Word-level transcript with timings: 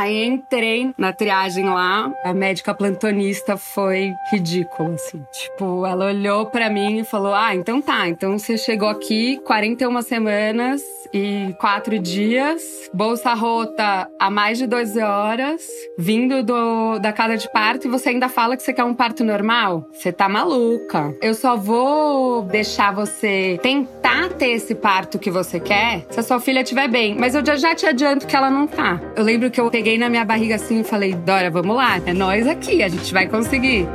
Aí 0.00 0.24
entrei 0.24 0.94
na 0.96 1.12
triagem 1.12 1.68
lá, 1.68 2.10
a 2.24 2.32
médica 2.32 2.72
plantonista 2.72 3.58
foi 3.58 4.14
ridícula, 4.32 4.94
assim. 4.94 5.22
Tipo, 5.30 5.84
ela 5.84 6.06
olhou 6.06 6.46
para 6.46 6.70
mim 6.70 7.00
e 7.00 7.04
falou: 7.04 7.34
Ah, 7.34 7.54
então 7.54 7.82
tá, 7.82 8.08
então 8.08 8.38
você 8.38 8.56
chegou 8.56 8.88
aqui 8.88 9.38
41 9.44 10.00
semanas 10.00 10.80
e 11.12 11.54
quatro 11.60 11.98
dias, 11.98 12.62
bolsa 12.94 13.34
rota 13.34 14.08
há 14.18 14.30
mais 14.30 14.58
de 14.58 14.66
12 14.66 15.00
horas, 15.02 15.62
vindo 15.98 16.42
do, 16.42 16.98
da 16.98 17.12
casa 17.12 17.36
de 17.36 17.50
parto 17.52 17.86
e 17.86 17.90
você 17.90 18.10
ainda 18.10 18.28
fala 18.28 18.56
que 18.56 18.62
você 18.62 18.72
quer 18.72 18.84
um 18.84 18.94
parto 18.94 19.24
normal? 19.24 19.86
Você 19.92 20.12
tá 20.12 20.28
maluca. 20.28 21.14
Eu 21.20 21.34
só 21.34 21.56
vou 21.56 22.42
deixar 22.42 22.94
você 22.94 23.58
tentar 23.62 24.30
ter 24.30 24.50
esse 24.50 24.74
parto 24.74 25.18
que 25.18 25.30
você 25.30 25.60
quer 25.60 26.06
se 26.10 26.20
a 26.20 26.22
sua 26.22 26.40
filha 26.40 26.60
estiver 26.60 26.88
bem. 26.88 27.14
Mas 27.14 27.34
eu 27.34 27.44
já, 27.44 27.56
já 27.56 27.74
te 27.74 27.86
adianto 27.86 28.26
que 28.26 28.36
ela 28.36 28.50
não 28.50 28.66
tá. 28.66 29.00
Eu 29.16 29.24
lembro 29.24 29.50
que 29.50 29.60
eu 29.60 29.70
peguei 29.70 29.89
na 29.98 30.08
minha 30.08 30.24
barriga 30.24 30.56
assim 30.56 30.80
e 30.80 30.84
falei: 30.84 31.14
Dora, 31.14 31.50
vamos 31.50 31.76
lá, 31.76 32.00
é 32.04 32.12
nós 32.12 32.46
aqui, 32.46 32.82
a 32.82 32.88
gente 32.88 33.12
vai 33.12 33.26
conseguir. 33.26 33.88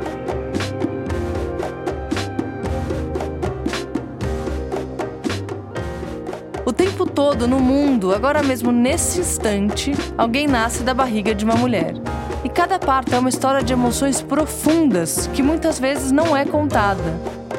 O 6.64 6.72
tempo 6.72 7.06
todo 7.06 7.46
no 7.46 7.60
mundo, 7.60 8.12
agora 8.12 8.42
mesmo 8.42 8.72
nesse 8.72 9.20
instante, 9.20 9.92
alguém 10.18 10.48
nasce 10.48 10.82
da 10.82 10.92
barriga 10.92 11.32
de 11.34 11.44
uma 11.44 11.54
mulher. 11.54 11.94
E 12.42 12.48
cada 12.48 12.78
parto 12.78 13.14
é 13.14 13.18
uma 13.18 13.28
história 13.28 13.62
de 13.62 13.72
emoções 13.72 14.20
profundas 14.20 15.28
que 15.32 15.42
muitas 15.42 15.78
vezes 15.78 16.10
não 16.10 16.36
é 16.36 16.44
contada. 16.44 17.02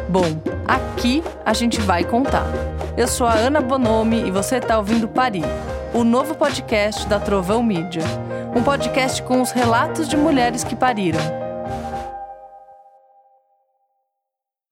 Bom, 0.09 0.25
aqui 0.67 1.23
a 1.45 1.53
gente 1.53 1.79
vai 1.79 2.03
contar. 2.03 2.47
Eu 2.97 3.07
sou 3.07 3.27
a 3.27 3.33
Ana 3.33 3.61
Bonomi 3.61 4.27
e 4.27 4.31
você 4.31 4.57
está 4.57 4.77
ouvindo 4.77 5.07
Parir, 5.07 5.45
o 5.93 6.03
novo 6.03 6.35
podcast 6.35 7.07
da 7.07 7.19
Trovão 7.19 7.63
Mídia. 7.63 8.03
Um 8.55 8.63
podcast 8.63 9.21
com 9.23 9.41
os 9.41 9.51
relatos 9.51 10.07
de 10.07 10.17
mulheres 10.17 10.63
que 10.63 10.75
pariram. 10.75 11.19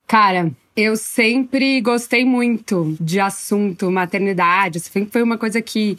Cara, 0.07 0.51
eu 0.75 0.95
sempre 0.95 1.81
gostei 1.81 2.25
muito 2.25 2.95
de 2.99 3.19
assunto 3.19 3.89
maternidade, 3.89 4.79
sempre 4.79 5.11
foi 5.11 5.23
uma 5.23 5.37
coisa 5.37 5.61
que 5.61 5.97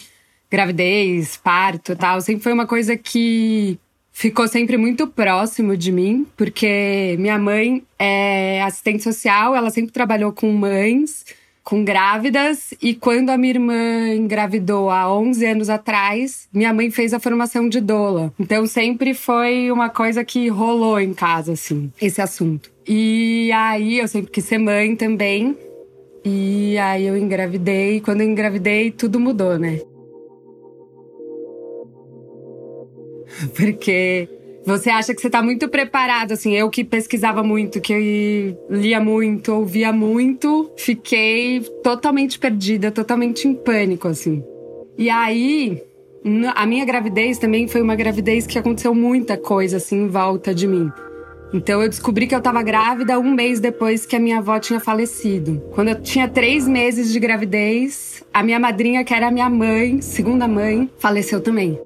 gravidez, 0.50 1.36
parto, 1.36 1.96
tal, 1.96 2.20
sempre 2.20 2.42
foi 2.42 2.52
uma 2.52 2.66
coisa 2.66 2.96
que 2.96 3.78
ficou 4.12 4.46
sempre 4.46 4.76
muito 4.76 5.06
próximo 5.08 5.76
de 5.76 5.90
mim, 5.90 6.26
porque 6.36 7.16
minha 7.18 7.38
mãe 7.38 7.82
é 7.98 8.62
assistente 8.62 9.02
social, 9.02 9.54
ela 9.54 9.70
sempre 9.70 9.92
trabalhou 9.92 10.32
com 10.32 10.50
mães 10.52 11.24
com 11.66 11.84
grávidas 11.84 12.72
e 12.80 12.94
quando 12.94 13.30
a 13.30 13.36
minha 13.36 13.54
irmã 13.54 14.14
engravidou 14.14 14.88
há 14.88 15.12
11 15.12 15.44
anos 15.46 15.68
atrás, 15.68 16.48
minha 16.54 16.72
mãe 16.72 16.92
fez 16.92 17.12
a 17.12 17.18
formação 17.18 17.68
de 17.68 17.80
doula. 17.80 18.32
Então 18.38 18.64
sempre 18.68 19.12
foi 19.12 19.68
uma 19.72 19.90
coisa 19.90 20.24
que 20.24 20.46
rolou 20.46 21.00
em 21.00 21.12
casa 21.12 21.54
assim, 21.54 21.90
esse 22.00 22.22
assunto. 22.22 22.70
E 22.86 23.50
aí 23.50 23.98
eu 23.98 24.06
sempre 24.06 24.30
quis 24.30 24.44
ser 24.44 24.58
mãe 24.58 24.94
também. 24.94 25.56
E 26.24 26.78
aí 26.78 27.04
eu 27.04 27.16
engravidei, 27.16 28.00
quando 28.00 28.20
eu 28.20 28.28
engravidei 28.28 28.92
tudo 28.92 29.18
mudou, 29.18 29.58
né? 29.58 29.80
Porque 33.56 34.28
você 34.66 34.90
acha 34.90 35.14
que 35.14 35.20
você 35.20 35.28
está 35.28 35.40
muito 35.40 35.68
preparado, 35.68 36.32
assim. 36.32 36.52
Eu 36.52 36.68
que 36.68 36.82
pesquisava 36.82 37.42
muito, 37.42 37.80
que 37.80 38.56
lia 38.68 38.98
muito, 38.98 39.52
ouvia 39.54 39.92
muito, 39.92 40.72
fiquei 40.76 41.60
totalmente 41.84 42.36
perdida, 42.36 42.90
totalmente 42.90 43.46
em 43.46 43.54
pânico, 43.54 44.08
assim. 44.08 44.42
E 44.98 45.08
aí, 45.08 45.80
a 46.56 46.66
minha 46.66 46.84
gravidez 46.84 47.38
também 47.38 47.68
foi 47.68 47.80
uma 47.80 47.94
gravidez 47.94 48.44
que 48.44 48.58
aconteceu 48.58 48.92
muita 48.92 49.36
coisa, 49.36 49.76
assim, 49.76 50.02
em 50.02 50.08
volta 50.08 50.52
de 50.52 50.66
mim. 50.66 50.90
Então 51.54 51.80
eu 51.80 51.88
descobri 51.88 52.26
que 52.26 52.34
eu 52.34 52.40
estava 52.40 52.60
grávida 52.60 53.20
um 53.20 53.32
mês 53.32 53.60
depois 53.60 54.04
que 54.04 54.16
a 54.16 54.18
minha 54.18 54.38
avó 54.38 54.58
tinha 54.58 54.80
falecido. 54.80 55.62
Quando 55.72 55.88
eu 55.88 56.02
tinha 56.02 56.26
três 56.26 56.66
meses 56.66 57.12
de 57.12 57.20
gravidez, 57.20 58.24
a 58.34 58.42
minha 58.42 58.58
madrinha, 58.58 59.04
que 59.04 59.14
era 59.14 59.30
minha 59.30 59.48
mãe, 59.48 60.00
segunda 60.02 60.48
mãe, 60.48 60.90
faleceu 60.98 61.40
também. 61.40 61.78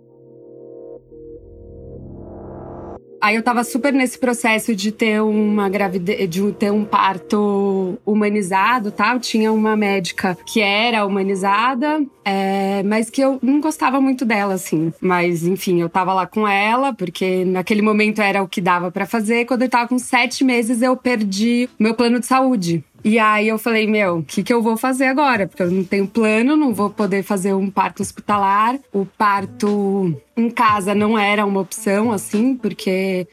Aí 3.20 3.36
eu 3.36 3.42
tava 3.42 3.62
super 3.64 3.92
nesse 3.92 4.18
processo 4.18 4.74
de 4.74 4.90
ter 4.90 5.20
uma 5.20 5.68
gravidez, 5.68 6.28
de 6.28 6.52
ter 6.52 6.72
um 6.72 6.84
parto 6.84 7.98
humanizado, 8.04 8.90
tal. 8.90 9.14
Tá? 9.14 9.20
Tinha 9.20 9.52
uma 9.52 9.76
médica 9.76 10.36
que 10.46 10.60
era 10.60 11.04
humanizada, 11.04 12.02
é, 12.24 12.82
mas 12.82 13.10
que 13.10 13.20
eu 13.20 13.38
não 13.42 13.60
gostava 13.60 14.00
muito 14.00 14.24
dela, 14.24 14.54
assim. 14.54 14.92
Mas, 15.00 15.46
enfim, 15.46 15.80
eu 15.80 15.88
tava 15.88 16.14
lá 16.14 16.26
com 16.26 16.46
ela, 16.46 16.92
porque 16.92 17.44
naquele 17.44 17.82
momento 17.82 18.22
era 18.22 18.42
o 18.42 18.48
que 18.48 18.60
dava 18.60 18.90
para 18.90 19.06
fazer. 19.06 19.44
Quando 19.44 19.62
eu 19.62 19.68
tava 19.68 19.88
com 19.88 19.98
sete 19.98 20.44
meses, 20.44 20.80
eu 20.80 20.96
perdi 20.96 21.68
meu 21.78 21.94
plano 21.94 22.20
de 22.20 22.26
saúde. 22.26 22.84
E 23.02 23.18
aí 23.18 23.48
eu 23.48 23.58
falei, 23.58 23.86
meu, 23.86 24.18
o 24.18 24.22
que, 24.22 24.42
que 24.42 24.52
eu 24.52 24.62
vou 24.62 24.76
fazer 24.76 25.06
agora? 25.06 25.46
Porque 25.46 25.62
eu 25.62 25.70
não 25.70 25.84
tenho 25.84 26.06
plano, 26.06 26.56
não 26.56 26.74
vou 26.74 26.90
poder 26.90 27.22
fazer 27.22 27.54
um 27.54 27.70
parto 27.70 28.02
hospitalar. 28.02 28.78
O 28.92 29.06
parto 29.06 30.14
em 30.36 30.50
casa 30.50 30.94
não 30.94 31.18
era 31.18 31.44
uma 31.46 31.60
opção, 31.60 32.12
assim, 32.12 32.54
porque, 32.54 33.26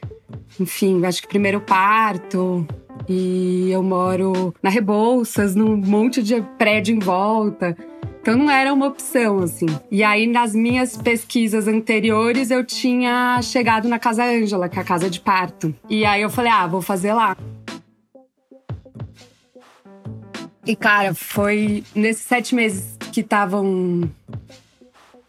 enfim, 0.58 1.04
acho 1.04 1.20
que 1.22 1.28
primeiro 1.28 1.60
parto. 1.60 2.66
E 3.08 3.70
eu 3.70 3.82
moro 3.82 4.54
na 4.62 4.70
Rebouças, 4.70 5.54
num 5.54 5.76
monte 5.76 6.22
de 6.22 6.40
prédio 6.56 6.94
em 6.94 6.98
volta. 6.98 7.76
Então 8.20 8.36
não 8.36 8.50
era 8.50 8.74
uma 8.74 8.86
opção, 8.86 9.38
assim. 9.38 9.66
E 9.90 10.02
aí, 10.02 10.26
nas 10.26 10.54
minhas 10.54 10.96
pesquisas 10.96 11.66
anteriores, 11.66 12.50
eu 12.50 12.64
tinha 12.64 13.40
chegado 13.40 13.88
na 13.88 13.98
Casa 13.98 14.24
Ângela, 14.24 14.68
que 14.68 14.78
é 14.78 14.82
a 14.82 14.84
casa 14.84 15.08
de 15.08 15.20
parto. 15.20 15.74
E 15.88 16.04
aí 16.04 16.20
eu 16.20 16.28
falei, 16.28 16.52
ah, 16.52 16.66
vou 16.66 16.82
fazer 16.82 17.12
lá. 17.12 17.36
E, 20.68 20.76
cara, 20.76 21.14
foi 21.14 21.82
nesses 21.94 22.24
sete 22.24 22.54
meses 22.54 22.94
que 23.10 23.22
estavam. 23.22 24.02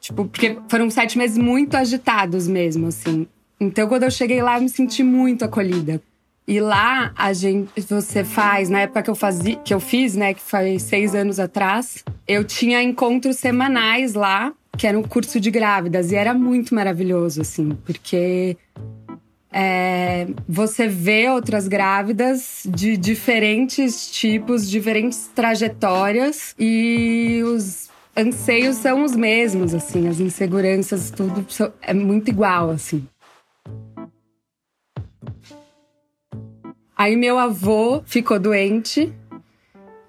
Tipo, 0.01 0.25
porque 0.25 0.57
foram 0.67 0.89
sete 0.89 1.17
meses 1.17 1.37
muito 1.37 1.77
agitados 1.77 2.45
mesmo, 2.45 2.87
assim. 2.87 3.25
Então, 3.57 3.87
quando 3.87 4.03
eu 4.03 4.11
cheguei 4.11 4.41
lá, 4.41 4.57
eu 4.57 4.63
me 4.63 4.69
senti 4.69 5.01
muito 5.01 5.45
acolhida. 5.45 6.01
E 6.45 6.59
lá 6.59 7.13
a 7.15 7.31
gente, 7.31 7.69
você 7.87 8.25
faz, 8.25 8.69
na 8.69 8.81
época 8.81 9.03
que 9.03 9.09
eu 9.09 9.15
fazia, 9.15 9.55
que 9.55 9.73
eu 9.73 9.79
fiz, 9.79 10.13
né, 10.13 10.33
que 10.33 10.41
foi 10.41 10.77
seis 10.77 11.15
anos 11.15 11.39
atrás, 11.39 12.03
eu 12.27 12.43
tinha 12.43 12.83
encontros 12.83 13.37
semanais 13.37 14.15
lá, 14.15 14.51
que 14.77 14.87
era 14.87 14.99
um 14.99 15.03
curso 15.03 15.39
de 15.39 15.49
grávidas, 15.49 16.11
e 16.11 16.15
era 16.15 16.33
muito 16.33 16.75
maravilhoso, 16.75 17.41
assim, 17.41 17.77
porque 17.85 18.57
é, 19.51 20.27
você 20.47 20.87
vê 20.87 21.29
outras 21.29 21.67
grávidas 21.67 22.63
de 22.65 22.95
diferentes 22.95 24.11
tipos, 24.11 24.69
diferentes 24.69 25.29
trajetórias 25.33 26.53
e 26.57 27.41
os 27.43 27.89
anseios 28.15 28.77
são 28.77 29.03
os 29.03 29.15
mesmos, 29.15 29.73
assim, 29.73 30.07
as 30.07 30.19
inseguranças, 30.19 31.09
tudo 31.09 31.45
é 31.81 31.93
muito 31.93 32.29
igual, 32.29 32.69
assim. 32.69 33.07
Aí 36.95 37.15
meu 37.15 37.39
avô 37.39 38.03
ficou 38.05 38.37
doente 38.37 39.13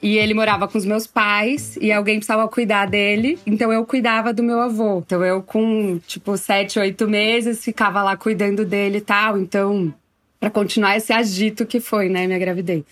e 0.03 0.17
ele 0.17 0.33
morava 0.33 0.67
com 0.67 0.79
os 0.79 0.85
meus 0.85 1.07
pais 1.07 1.77
e 1.81 1.93
alguém 1.93 2.17
precisava 2.17 2.49
cuidar 2.49 2.87
dele, 2.87 3.39
então 3.47 3.73
eu 3.73 3.85
cuidava 3.85 4.33
do 4.33 4.43
meu 4.43 4.61
avô. 4.61 4.99
Então 4.99 5.23
eu, 5.25 5.43
com 5.43 5.99
tipo 6.07 6.37
sete, 6.37 6.79
oito 6.79 7.07
meses, 7.07 7.63
ficava 7.63 8.03
lá 8.03 8.17
cuidando 8.17 8.65
dele 8.65 8.99
e 8.99 9.03
tal. 9.03 9.39
Então, 9.39 9.93
para 10.39 10.49
continuar 10.49 10.97
esse 10.97 11.13
agito 11.13 11.67
que 11.67 11.81
foi, 11.81 12.09
né, 12.09 12.27
minha 12.27 12.39
gravidez. 12.39 12.83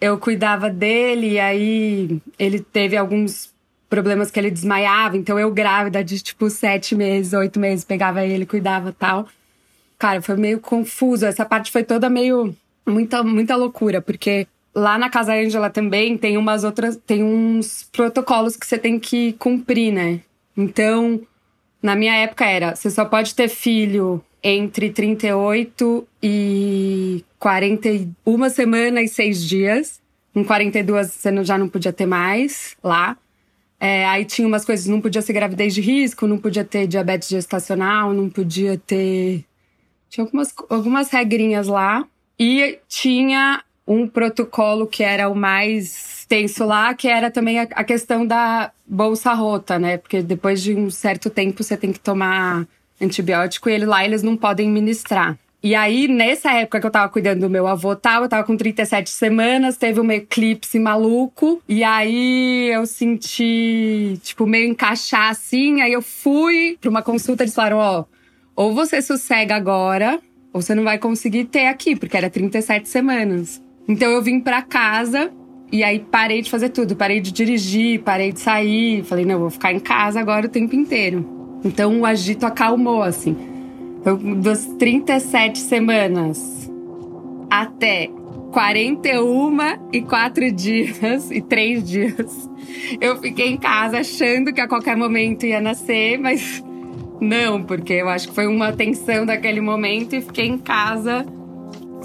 Eu 0.00 0.16
cuidava 0.18 0.70
dele 0.70 1.32
e 1.32 1.40
aí 1.40 2.20
ele 2.38 2.60
teve 2.60 2.96
alguns 2.96 3.52
problemas 3.88 4.30
que 4.30 4.38
ele 4.38 4.50
desmaiava. 4.50 5.16
Então 5.16 5.38
eu, 5.38 5.50
grávida 5.50 6.04
de 6.04 6.20
tipo 6.20 6.48
sete 6.48 6.94
meses, 6.94 7.32
oito 7.32 7.58
meses, 7.58 7.84
pegava 7.84 8.24
ele, 8.24 8.46
cuidava 8.46 8.92
tal. 8.92 9.26
Cara, 9.98 10.22
foi 10.22 10.36
meio 10.36 10.60
confuso. 10.60 11.26
Essa 11.26 11.44
parte 11.44 11.72
foi 11.72 11.82
toda 11.82 12.08
meio. 12.08 12.54
Muita, 12.86 13.22
muita 13.22 13.56
loucura, 13.56 14.02
porque 14.02 14.46
lá 14.74 14.98
na 14.98 15.08
Casa 15.08 15.34
Ângela 15.34 15.70
também 15.70 16.18
tem 16.18 16.36
umas 16.36 16.64
outras. 16.64 16.96
Tem 17.06 17.22
uns 17.22 17.88
protocolos 17.92 18.56
que 18.56 18.66
você 18.66 18.76
tem 18.76 18.98
que 18.98 19.34
cumprir, 19.34 19.92
né? 19.92 20.20
Então, 20.56 21.20
na 21.82 21.94
minha 21.94 22.16
época 22.16 22.44
era: 22.44 22.74
você 22.74 22.90
só 22.90 23.04
pode 23.04 23.34
ter 23.34 23.48
filho 23.48 24.22
entre 24.42 24.90
38 24.90 26.06
e 26.22 27.24
41 27.38 28.50
semanas 28.50 29.10
e 29.10 29.14
6 29.14 29.44
dias. 29.44 30.00
Em 30.34 30.42
42 30.42 31.12
você 31.12 31.44
já 31.44 31.56
não 31.56 31.68
podia 31.68 31.92
ter 31.92 32.06
mais 32.06 32.76
lá. 32.82 33.16
É, 33.78 34.06
aí 34.06 34.24
tinha 34.24 34.48
umas 34.48 34.64
coisas, 34.64 34.86
não 34.86 35.00
podia 35.00 35.20
ser 35.20 35.32
gravidez 35.32 35.74
de 35.74 35.80
risco, 35.80 36.26
não 36.26 36.38
podia 36.38 36.64
ter 36.64 36.86
diabetes 36.86 37.28
gestacional, 37.28 38.12
não 38.12 38.28
podia 38.28 38.78
ter. 38.78 39.44
Tinha 40.08 40.24
algumas, 40.24 40.54
algumas 40.68 41.10
regrinhas 41.10 41.68
lá. 41.68 42.06
E 42.38 42.78
tinha 42.88 43.62
um 43.86 44.08
protocolo 44.08 44.86
que 44.86 45.02
era 45.02 45.28
o 45.28 45.34
mais 45.34 46.24
tenso 46.28 46.64
lá, 46.64 46.94
que 46.94 47.08
era 47.08 47.30
também 47.30 47.60
a, 47.60 47.84
questão 47.84 48.26
da 48.26 48.70
bolsa 48.86 49.32
rota, 49.34 49.78
né? 49.78 49.98
Porque 49.98 50.22
depois 50.22 50.62
de 50.62 50.74
um 50.74 50.90
certo 50.90 51.28
tempo 51.28 51.62
você 51.62 51.76
tem 51.76 51.92
que 51.92 52.00
tomar 52.00 52.66
antibiótico 53.00 53.68
e 53.68 53.72
ele, 53.72 53.86
lá 53.86 54.04
eles 54.04 54.22
não 54.22 54.36
podem 54.36 54.68
ministrar. 54.68 55.38
E 55.62 55.74
aí, 55.74 56.06
nessa 56.08 56.52
época 56.52 56.78
que 56.78 56.86
eu 56.86 56.90
tava 56.90 57.08
cuidando 57.08 57.40
do 57.40 57.48
meu 57.48 57.66
avô 57.66 57.96
tal, 57.96 58.22
eu 58.22 58.28
tava 58.28 58.44
com 58.44 58.54
37 58.54 59.08
semanas, 59.08 59.78
teve 59.78 59.98
um 59.98 60.12
eclipse 60.12 60.78
maluco. 60.78 61.62
E 61.66 61.82
aí 61.82 62.68
eu 62.70 62.84
senti, 62.84 64.20
tipo, 64.22 64.46
meio 64.46 64.68
encaixar 64.68 65.30
assim. 65.30 65.80
Aí 65.80 65.90
eu 65.90 66.02
fui 66.02 66.76
pra 66.78 66.90
uma 66.90 67.00
consulta, 67.00 67.44
eles 67.44 67.54
falaram: 67.54 67.78
ó, 67.78 68.04
ou 68.54 68.74
você 68.74 69.00
sossega 69.00 69.56
agora, 69.56 70.20
ou 70.52 70.60
você 70.60 70.74
não 70.74 70.84
vai 70.84 70.98
conseguir 70.98 71.46
ter 71.46 71.66
aqui, 71.66 71.96
porque 71.96 72.16
era 72.16 72.28
37 72.28 72.86
semanas. 72.86 73.63
Então 73.86 74.10
eu 74.10 74.22
vim 74.22 74.40
pra 74.40 74.62
casa 74.62 75.30
e 75.70 75.82
aí 75.82 75.98
parei 75.98 76.42
de 76.42 76.50
fazer 76.50 76.70
tudo. 76.70 76.96
Parei 76.96 77.20
de 77.20 77.32
dirigir, 77.32 78.02
parei 78.02 78.32
de 78.32 78.40
sair. 78.40 79.02
Falei, 79.04 79.24
não, 79.24 79.40
vou 79.40 79.50
ficar 79.50 79.72
em 79.72 79.80
casa 79.80 80.20
agora 80.20 80.46
o 80.46 80.48
tempo 80.48 80.74
inteiro. 80.74 81.60
Então 81.64 82.00
o 82.00 82.06
agito 82.06 82.46
acalmou, 82.46 83.02
assim. 83.02 83.36
Eu, 84.04 84.16
das 84.36 84.66
37 84.78 85.58
semanas 85.58 86.70
até 87.50 88.10
41 88.52 89.56
e 89.92 90.02
4 90.02 90.52
dias 90.52 91.30
e 91.30 91.40
3 91.40 91.88
dias. 91.88 92.50
Eu 93.00 93.16
fiquei 93.16 93.48
em 93.48 93.56
casa 93.56 93.98
achando 93.98 94.52
que 94.52 94.60
a 94.60 94.68
qualquer 94.68 94.96
momento 94.96 95.46
ia 95.46 95.60
nascer, 95.60 96.18
mas 96.18 96.62
não, 97.20 97.62
porque 97.62 97.94
eu 97.94 98.08
acho 98.08 98.28
que 98.28 98.34
foi 98.34 98.46
uma 98.46 98.72
tensão 98.72 99.24
daquele 99.24 99.60
momento 99.60 100.14
e 100.14 100.20
fiquei 100.20 100.46
em 100.46 100.58
casa 100.58 101.24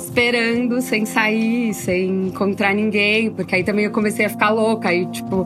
esperando, 0.03 0.81
sem 0.81 1.05
sair, 1.05 1.73
sem 1.73 2.27
encontrar 2.27 2.73
ninguém, 2.73 3.29
porque 3.29 3.55
aí 3.55 3.63
também 3.63 3.85
eu 3.85 3.91
comecei 3.91 4.25
a 4.25 4.29
ficar 4.29 4.49
louca. 4.49 4.89
Aí, 4.89 5.05
tipo, 5.07 5.45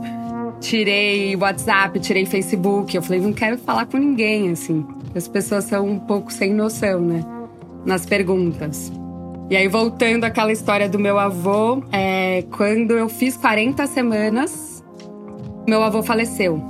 tirei 0.59 1.35
WhatsApp, 1.35 1.99
tirei 1.99 2.25
Facebook. 2.25 2.95
Eu 2.95 3.01
falei, 3.01 3.19
não 3.19 3.33
quero 3.33 3.57
falar 3.57 3.85
com 3.85 3.97
ninguém, 3.97 4.51
assim. 4.51 4.85
As 5.15 5.27
pessoas 5.27 5.65
são 5.65 5.85
um 5.85 5.99
pouco 5.99 6.31
sem 6.31 6.53
noção, 6.53 7.01
né? 7.01 7.23
Nas 7.85 8.05
perguntas. 8.05 8.91
E 9.49 9.57
aí, 9.57 9.67
voltando 9.67 10.23
àquela 10.23 10.51
história 10.51 10.87
do 10.87 10.97
meu 10.97 11.19
avô, 11.19 11.83
é, 11.91 12.43
quando 12.51 12.91
eu 12.91 13.09
fiz 13.09 13.35
40 13.35 13.85
semanas, 13.87 14.83
meu 15.67 15.83
avô 15.83 16.01
faleceu. 16.01 16.61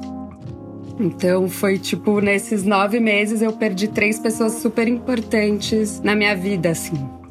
Então 0.99 1.49
foi 1.49 1.79
tipo, 1.79 2.19
nesses 2.19 2.63
nove 2.63 2.99
meses 2.99 3.41
eu 3.41 3.51
perdi 3.53 3.87
três 3.87 4.19
pessoas 4.19 4.53
super 4.53 4.87
importantes 4.87 5.99
na 6.01 6.15
minha 6.15 6.35
vida, 6.35 6.69
assim. 6.69 7.22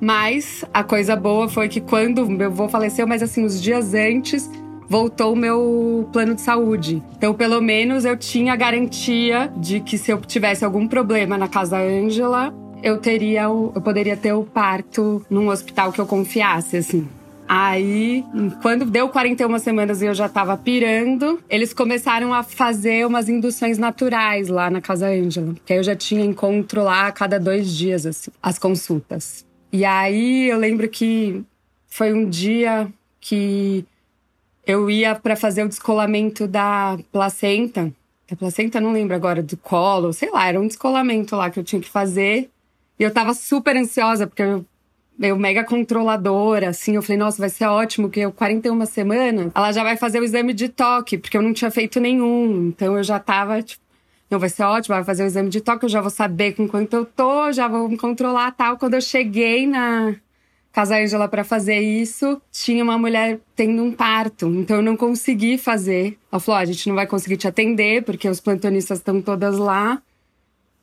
Mas 0.00 0.64
a 0.72 0.84
coisa 0.84 1.16
boa 1.16 1.48
foi 1.48 1.68
que 1.68 1.80
quando 1.80 2.28
meu 2.28 2.48
avô 2.48 2.68
faleceu, 2.68 3.06
mas 3.06 3.22
assim, 3.22 3.44
os 3.44 3.60
dias 3.60 3.94
antes, 3.94 4.50
voltou 4.88 5.32
o 5.32 5.36
meu 5.36 6.08
plano 6.12 6.34
de 6.34 6.40
saúde. 6.40 7.02
Então, 7.16 7.34
pelo 7.34 7.60
menos 7.60 8.04
eu 8.04 8.16
tinha 8.16 8.52
a 8.52 8.56
garantia 8.56 9.52
de 9.56 9.80
que 9.80 9.98
se 9.98 10.10
eu 10.10 10.20
tivesse 10.20 10.64
algum 10.64 10.86
problema 10.86 11.36
na 11.36 11.48
casa 11.48 11.78
Ângela, 11.78 12.54
eu 12.82 12.98
teria 12.98 13.42
eu 13.44 13.80
poderia 13.82 14.16
ter 14.16 14.32
o 14.32 14.44
parto 14.44 15.24
num 15.30 15.48
hospital 15.48 15.92
que 15.92 16.00
eu 16.00 16.06
confiasse, 16.06 16.76
assim. 16.76 17.08
Aí, 17.48 18.24
quando 18.60 18.84
deu 18.84 19.08
41 19.08 19.58
semanas 19.60 20.02
e 20.02 20.06
eu 20.06 20.14
já 20.14 20.28
tava 20.28 20.56
pirando, 20.56 21.38
eles 21.48 21.72
começaram 21.72 22.34
a 22.34 22.42
fazer 22.42 23.06
umas 23.06 23.28
induções 23.28 23.78
naturais 23.78 24.48
lá 24.48 24.68
na 24.68 24.80
Casa 24.80 25.06
Ângela. 25.06 25.54
Que 25.64 25.72
aí 25.72 25.78
eu 25.78 25.82
já 25.82 25.94
tinha 25.94 26.24
encontro 26.24 26.82
lá 26.82 27.06
a 27.06 27.12
cada 27.12 27.38
dois 27.38 27.70
dias, 27.70 28.04
assim, 28.04 28.32
as 28.42 28.58
consultas. 28.58 29.45
E 29.72 29.84
aí 29.84 30.48
eu 30.48 30.58
lembro 30.58 30.88
que 30.88 31.44
foi 31.86 32.12
um 32.12 32.28
dia 32.28 32.88
que 33.20 33.84
eu 34.66 34.90
ia 34.90 35.14
para 35.14 35.36
fazer 35.36 35.64
o 35.64 35.68
descolamento 35.68 36.46
da 36.46 36.98
placenta. 37.12 37.92
Da 38.28 38.36
placenta, 38.36 38.80
não 38.80 38.92
lembro 38.92 39.14
agora, 39.14 39.42
do 39.42 39.56
colo, 39.56 40.12
sei 40.12 40.30
lá, 40.30 40.48
era 40.48 40.60
um 40.60 40.66
descolamento 40.66 41.36
lá 41.36 41.48
que 41.48 41.58
eu 41.60 41.64
tinha 41.64 41.80
que 41.80 41.88
fazer. 41.88 42.50
E 42.98 43.02
eu 43.02 43.12
tava 43.12 43.32
super 43.34 43.76
ansiosa, 43.76 44.26
porque 44.26 44.42
eu, 44.42 44.64
eu 45.20 45.36
mega 45.36 45.62
controladora, 45.62 46.70
assim. 46.70 46.96
Eu 46.96 47.02
falei, 47.02 47.18
nossa, 47.18 47.38
vai 47.38 47.48
ser 47.48 47.66
ótimo, 47.66 48.10
que 48.10 48.20
eu, 48.20 48.32
41 48.32 48.86
semanas, 48.86 49.52
ela 49.54 49.72
já 49.72 49.84
vai 49.84 49.96
fazer 49.96 50.18
o 50.20 50.24
exame 50.24 50.52
de 50.52 50.68
toque, 50.68 51.16
porque 51.16 51.36
eu 51.36 51.42
não 51.42 51.52
tinha 51.52 51.70
feito 51.70 52.00
nenhum. 52.00 52.68
Então 52.68 52.96
eu 52.96 53.04
já 53.04 53.20
tava, 53.20 53.62
tipo, 53.62 53.85
não, 54.30 54.38
vai 54.38 54.48
ser 54.48 54.64
ótimo, 54.64 54.96
vai 54.96 55.04
fazer 55.04 55.22
o 55.22 55.26
exame 55.26 55.48
de 55.48 55.60
toque, 55.60 55.84
eu 55.84 55.88
já 55.88 56.00
vou 56.00 56.10
saber 56.10 56.54
com 56.54 56.66
quanto 56.66 56.94
eu 56.94 57.04
tô, 57.04 57.52
já 57.52 57.68
vou 57.68 57.88
me 57.88 57.96
controlar 57.96 58.50
tal. 58.52 58.76
Quando 58.76 58.94
eu 58.94 59.00
cheguei 59.00 59.66
na 59.66 60.16
Casa 60.72 60.96
Ângela 60.96 61.28
para 61.28 61.44
fazer 61.44 61.78
isso, 61.78 62.40
tinha 62.50 62.82
uma 62.82 62.98
mulher 62.98 63.38
tendo 63.54 63.82
um 63.82 63.92
parto, 63.92 64.46
então 64.48 64.76
eu 64.76 64.82
não 64.82 64.96
consegui 64.96 65.56
fazer. 65.56 66.18
Ela 66.30 66.40
falou: 66.40 66.60
a 66.60 66.64
gente 66.64 66.88
não 66.88 66.96
vai 66.96 67.06
conseguir 67.06 67.36
te 67.36 67.46
atender, 67.46 68.02
porque 68.02 68.28
os 68.28 68.40
plantonistas 68.40 68.98
estão 68.98 69.22
todas 69.22 69.56
lá, 69.58 70.02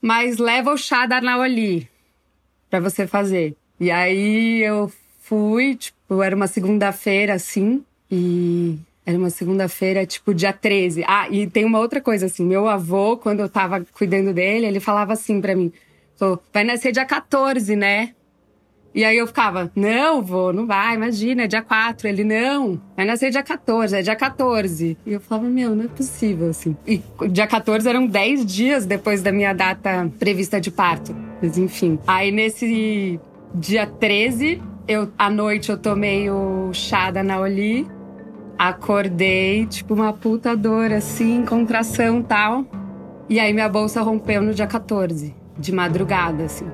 mas 0.02 0.38
leva 0.38 0.72
o 0.74 0.78
chá 0.78 1.06
da 1.06 1.20
Naoli 1.20 1.90
para 2.70 2.80
você 2.80 3.06
fazer. 3.06 3.56
E 3.80 3.92
aí 3.92 4.64
eu 4.64 4.92
fui, 5.22 5.76
tipo, 5.76 6.24
era 6.24 6.36
uma 6.36 6.48
segunda-feira 6.48 7.34
assim, 7.34 7.84
e 8.10 8.80
era 9.06 9.18
uma 9.18 9.30
segunda-feira, 9.30 10.06
tipo, 10.06 10.34
dia 10.34 10.54
13. 10.54 11.04
Ah, 11.08 11.28
e 11.30 11.46
tem 11.48 11.66
uma 11.66 11.80
outra 11.80 12.00
coisa, 12.00 12.26
assim. 12.26 12.46
Meu 12.46 12.68
avô, 12.68 13.18
quando 13.18 13.42
eu 13.42 13.50
tava 13.50 13.86
cuidando 13.94 14.34
dele, 14.34 14.66
ele 14.66 14.80
falava 14.80 15.14
assim 15.14 15.42
para 15.42 15.56
mim: 15.56 15.72
vai 16.54 16.64
nascer 16.64 16.92
dia 16.92 17.06
14, 17.06 17.76
né? 17.76 18.14
E 18.96 19.04
aí 19.04 19.18
eu 19.18 19.26
ficava, 19.26 19.72
não, 19.76 20.22
vô, 20.22 20.54
não 20.54 20.68
vai, 20.68 20.94
imagina, 20.94 21.44
é 21.44 21.48
dia 21.48 21.64
4. 21.64 22.08
Ele, 22.08 22.24
não, 22.24 22.80
vai 22.96 23.06
nascer 23.06 23.32
dia 23.32 23.42
14, 23.42 23.96
é 23.96 24.02
dia 24.04 24.16
14. 24.16 24.96
E 25.04 25.14
eu 25.14 25.20
falava, 25.20 25.50
meu, 25.50 25.76
não 25.76 25.86
é 25.86 25.88
possível, 25.88 26.50
assim. 26.50 26.78
E 26.86 27.02
dia 27.30 27.48
14 27.48 27.90
eram 27.90 28.06
10 28.06 28.46
dias 28.46 28.86
depois 28.86 29.24
da 29.24 29.32
minha 29.32 29.52
data 29.52 30.10
prevista 30.20 30.62
de 30.62 30.70
parto. 30.70 31.16
Mas 31.42 31.58
enfim. 31.58 31.98
Aí 32.06 32.32
nesse 32.32 33.20
dia 33.56 33.88
13, 33.88 34.62
eu, 34.88 35.12
à 35.18 35.28
noite 35.28 35.72
eu 35.72 35.78
tomei 35.78 36.30
o 36.30 36.72
chá 36.72 37.10
da 37.10 37.24
Naoli. 37.24 37.88
Acordei, 38.64 39.66
tipo, 39.66 39.94
uma 39.94 40.14
puta 40.14 40.56
dor, 40.56 40.94
assim, 40.94 41.44
contração 41.44 42.22
tal. 42.22 42.64
E 43.28 43.38
aí 43.38 43.52
minha 43.52 43.68
bolsa 43.68 44.02
rompeu 44.02 44.42
no 44.42 44.54
dia 44.54 44.66
14, 44.66 45.36
de 45.60 45.72
madrugada, 45.74 46.46
assim. 46.46 46.66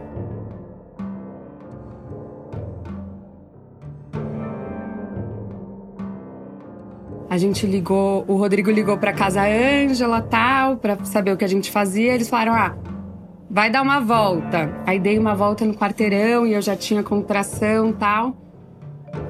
A 7.27 7.39
gente 7.39 7.65
ligou, 7.65 8.23
o 8.27 8.35
Rodrigo 8.35 8.69
ligou 8.69 8.95
para 8.99 9.11
casa 9.11 9.41
Ângela, 9.41 10.21
tal, 10.21 10.77
para 10.77 11.03
saber 11.05 11.33
o 11.33 11.37
que 11.37 11.45
a 11.45 11.49
gente 11.49 11.71
fazia. 11.71 12.13
Eles 12.13 12.29
falaram: 12.29 12.53
"Ah, 12.53 12.75
vai 13.49 13.71
dar 13.71 13.81
uma 13.81 13.99
volta". 13.99 14.71
Aí 14.85 14.99
dei 14.99 15.17
uma 15.17 15.33
volta 15.33 15.65
no 15.65 15.73
quarteirão 15.73 16.45
e 16.45 16.53
eu 16.53 16.61
já 16.61 16.75
tinha 16.75 17.01
contração, 17.01 17.91
tal. 17.91 18.37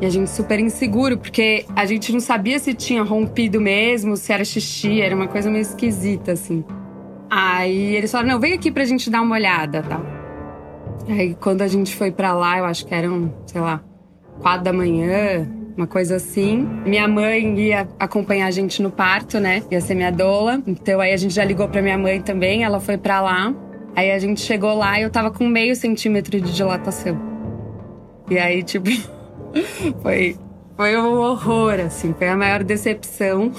E 0.02 0.06
a 0.06 0.10
gente 0.10 0.30
super 0.30 0.60
inseguro, 0.60 1.18
porque 1.18 1.66
a 1.76 1.86
gente 1.86 2.12
não 2.14 2.20
sabia 2.20 2.58
se 2.58 2.74
tinha 2.74 3.04
rompido 3.04 3.60
mesmo, 3.60 4.16
se 4.16 4.32
era 4.32 4.46
xixi, 4.46 5.02
era 5.02 5.14
uma 5.14 5.28
coisa 5.28 5.50
meio 5.50 5.62
esquisita, 5.62 6.32
assim. 6.32 6.64
Aí 7.30 7.96
eles 7.96 8.12
falaram, 8.12 8.34
não, 8.34 8.40
vem 8.40 8.54
aqui 8.54 8.72
pra 8.72 8.86
gente 8.86 9.10
dar 9.10 9.22
uma 9.22 9.36
olhada, 9.36 9.84
tal. 9.84 10.02
Aí 11.08 11.36
quando 11.36 11.62
a 11.62 11.68
gente 11.68 11.96
foi 11.96 12.12
para 12.12 12.34
lá, 12.34 12.60
eu 12.60 12.66
acho 12.66 12.86
que 12.86 12.94
eram, 12.94 13.34
sei 13.46 13.60
lá, 13.60 13.82
quatro 14.42 14.64
da 14.64 14.74
manhã, 14.74 15.48
uma 15.76 15.88
coisa 15.88 16.16
assim. 16.16 16.68
Minha 16.86 17.08
mãe 17.08 17.60
ia 17.60 17.88
acompanhar 18.00 18.48
a 18.48 18.52
gente 18.52 18.82
no 18.82 18.92
parto, 18.92 19.40
né? 19.40 19.64
Ia 19.70 19.82
ser 19.82 19.96
minha 19.96 20.12
doula. 20.12 20.62
Então 20.66 21.00
aí 21.00 21.14
a 21.14 21.18
gente 21.18 21.34
já 21.34 21.44
ligou 21.44 21.68
pra 21.68 21.82
minha 21.82 21.98
mãe 21.98 22.22
também, 22.22 22.64
ela 22.64 22.80
foi 22.80 22.98
para 22.98 23.22
lá. 23.22 23.54
Aí 23.96 24.12
a 24.12 24.20
gente 24.20 24.40
chegou 24.42 24.74
lá 24.74 25.00
e 25.00 25.04
eu 25.04 25.10
tava 25.10 25.32
com 25.32 25.48
meio 25.48 25.76
centímetro 25.76 26.40
de 26.40 26.54
dilatação. 26.54 27.20
E 28.30 28.38
aí, 28.38 28.64
tipo. 28.64 28.90
foi, 30.02 30.38
foi 30.76 30.98
um 30.98 31.20
horror, 31.20 31.80
assim. 31.80 32.14
Foi 32.14 32.28
a 32.28 32.36
maior 32.36 32.64
decepção. 32.64 33.52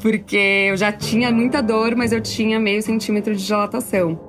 Porque 0.00 0.66
eu 0.70 0.76
já 0.76 0.92
tinha 0.92 1.30
muita 1.30 1.60
dor, 1.60 1.94
mas 1.96 2.12
eu 2.12 2.20
tinha 2.20 2.58
meio 2.58 2.82
centímetro 2.82 3.34
de 3.34 3.44
dilatação. 3.44 4.28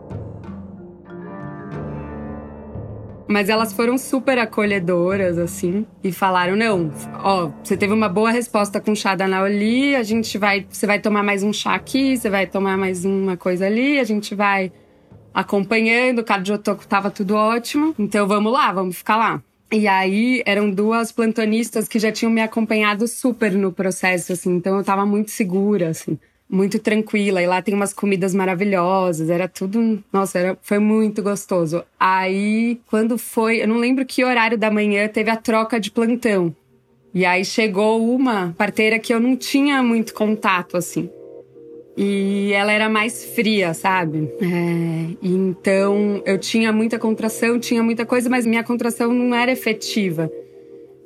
Mas 3.28 3.48
elas 3.48 3.72
foram 3.72 3.96
super 3.96 4.40
acolhedoras, 4.40 5.38
assim, 5.38 5.86
e 6.04 6.12
falaram: 6.12 6.56
não, 6.56 6.92
ó, 7.24 7.52
você 7.64 7.78
teve 7.78 7.94
uma 7.94 8.10
boa 8.10 8.32
resposta 8.32 8.82
com 8.82 8.96
chá 8.96 9.14
da 9.14 9.28
Naoli, 9.28 9.96
a 9.96 10.02
gente 10.02 10.36
vai. 10.40 10.66
Você 10.68 10.88
vai 10.88 11.00
tomar 11.00 11.22
mais 11.22 11.44
um 11.44 11.54
chá 11.54 11.76
aqui, 11.76 12.18
você 12.18 12.28
vai 12.28 12.48
tomar 12.48 12.76
mais 12.76 13.06
uma 13.06 13.38
coisa 13.38 13.68
ali, 13.68 14.00
a 14.00 14.04
gente 14.04 14.34
vai 14.34 14.72
acompanhando, 15.32 16.20
o 16.20 16.24
cardiotoco 16.24 16.88
tava 16.88 17.12
tudo 17.12 17.36
ótimo. 17.36 17.94
Então 18.00 18.28
vamos 18.28 18.52
lá, 18.52 18.72
vamos 18.72 18.98
ficar 18.98 19.16
lá. 19.18 19.44
E 19.72 19.88
aí 19.88 20.42
eram 20.46 20.72
duas 20.72 21.12
plantonistas 21.12 21.88
que 21.88 22.00
já 22.00 22.12
tinham 22.12 22.32
me 22.32 22.42
acompanhado 22.42 23.08
super 23.08 23.52
no 23.52 23.72
processo, 23.72 24.34
assim, 24.34 24.56
então 24.56 24.78
eu 24.78 24.84
tava 24.84 25.06
muito 25.06 25.30
segura, 25.30 25.90
assim, 25.90 26.18
muito 26.50 26.80
tranquila. 26.80 27.42
E 27.42 27.46
lá 27.46 27.62
tem 27.62 27.76
umas 27.76 27.94
comidas 27.94 28.34
maravilhosas, 28.34 29.30
era 29.30 29.48
tudo. 29.48 30.04
Nossa, 30.12 30.40
era, 30.40 30.58
foi 30.64 30.80
muito 30.80 31.22
gostoso. 31.22 31.84
Aí, 32.00 32.82
quando 32.88 33.18
foi, 33.18 33.62
eu 33.62 33.68
não 33.68 33.78
lembro 33.78 34.06
que 34.06 34.26
horário 34.26 34.58
da 34.58 34.72
manhã, 34.72 35.08
teve 35.08 35.30
a 35.30 35.36
troca 35.36 35.80
de 35.80 35.92
plantão. 35.92 36.56
E 37.14 37.24
aí 37.26 37.46
chegou 37.46 38.04
uma 38.14 38.54
parteira 38.58 38.98
que 38.98 39.14
eu 39.14 39.20
não 39.20 39.36
tinha 39.36 39.84
muito 39.84 40.14
contato, 40.14 40.78
assim. 40.78 41.10
E 42.02 42.54
ela 42.54 42.72
era 42.72 42.88
mais 42.88 43.26
fria, 43.26 43.74
sabe? 43.74 44.32
É, 44.42 45.18
então 45.22 46.22
eu 46.26 46.38
tinha 46.38 46.72
muita 46.72 46.98
contração, 46.98 47.60
tinha 47.60 47.84
muita 47.84 48.06
coisa, 48.06 48.30
mas 48.30 48.46
minha 48.46 48.64
contração 48.64 49.12
não 49.12 49.36
era 49.36 49.52
efetiva. 49.52 50.32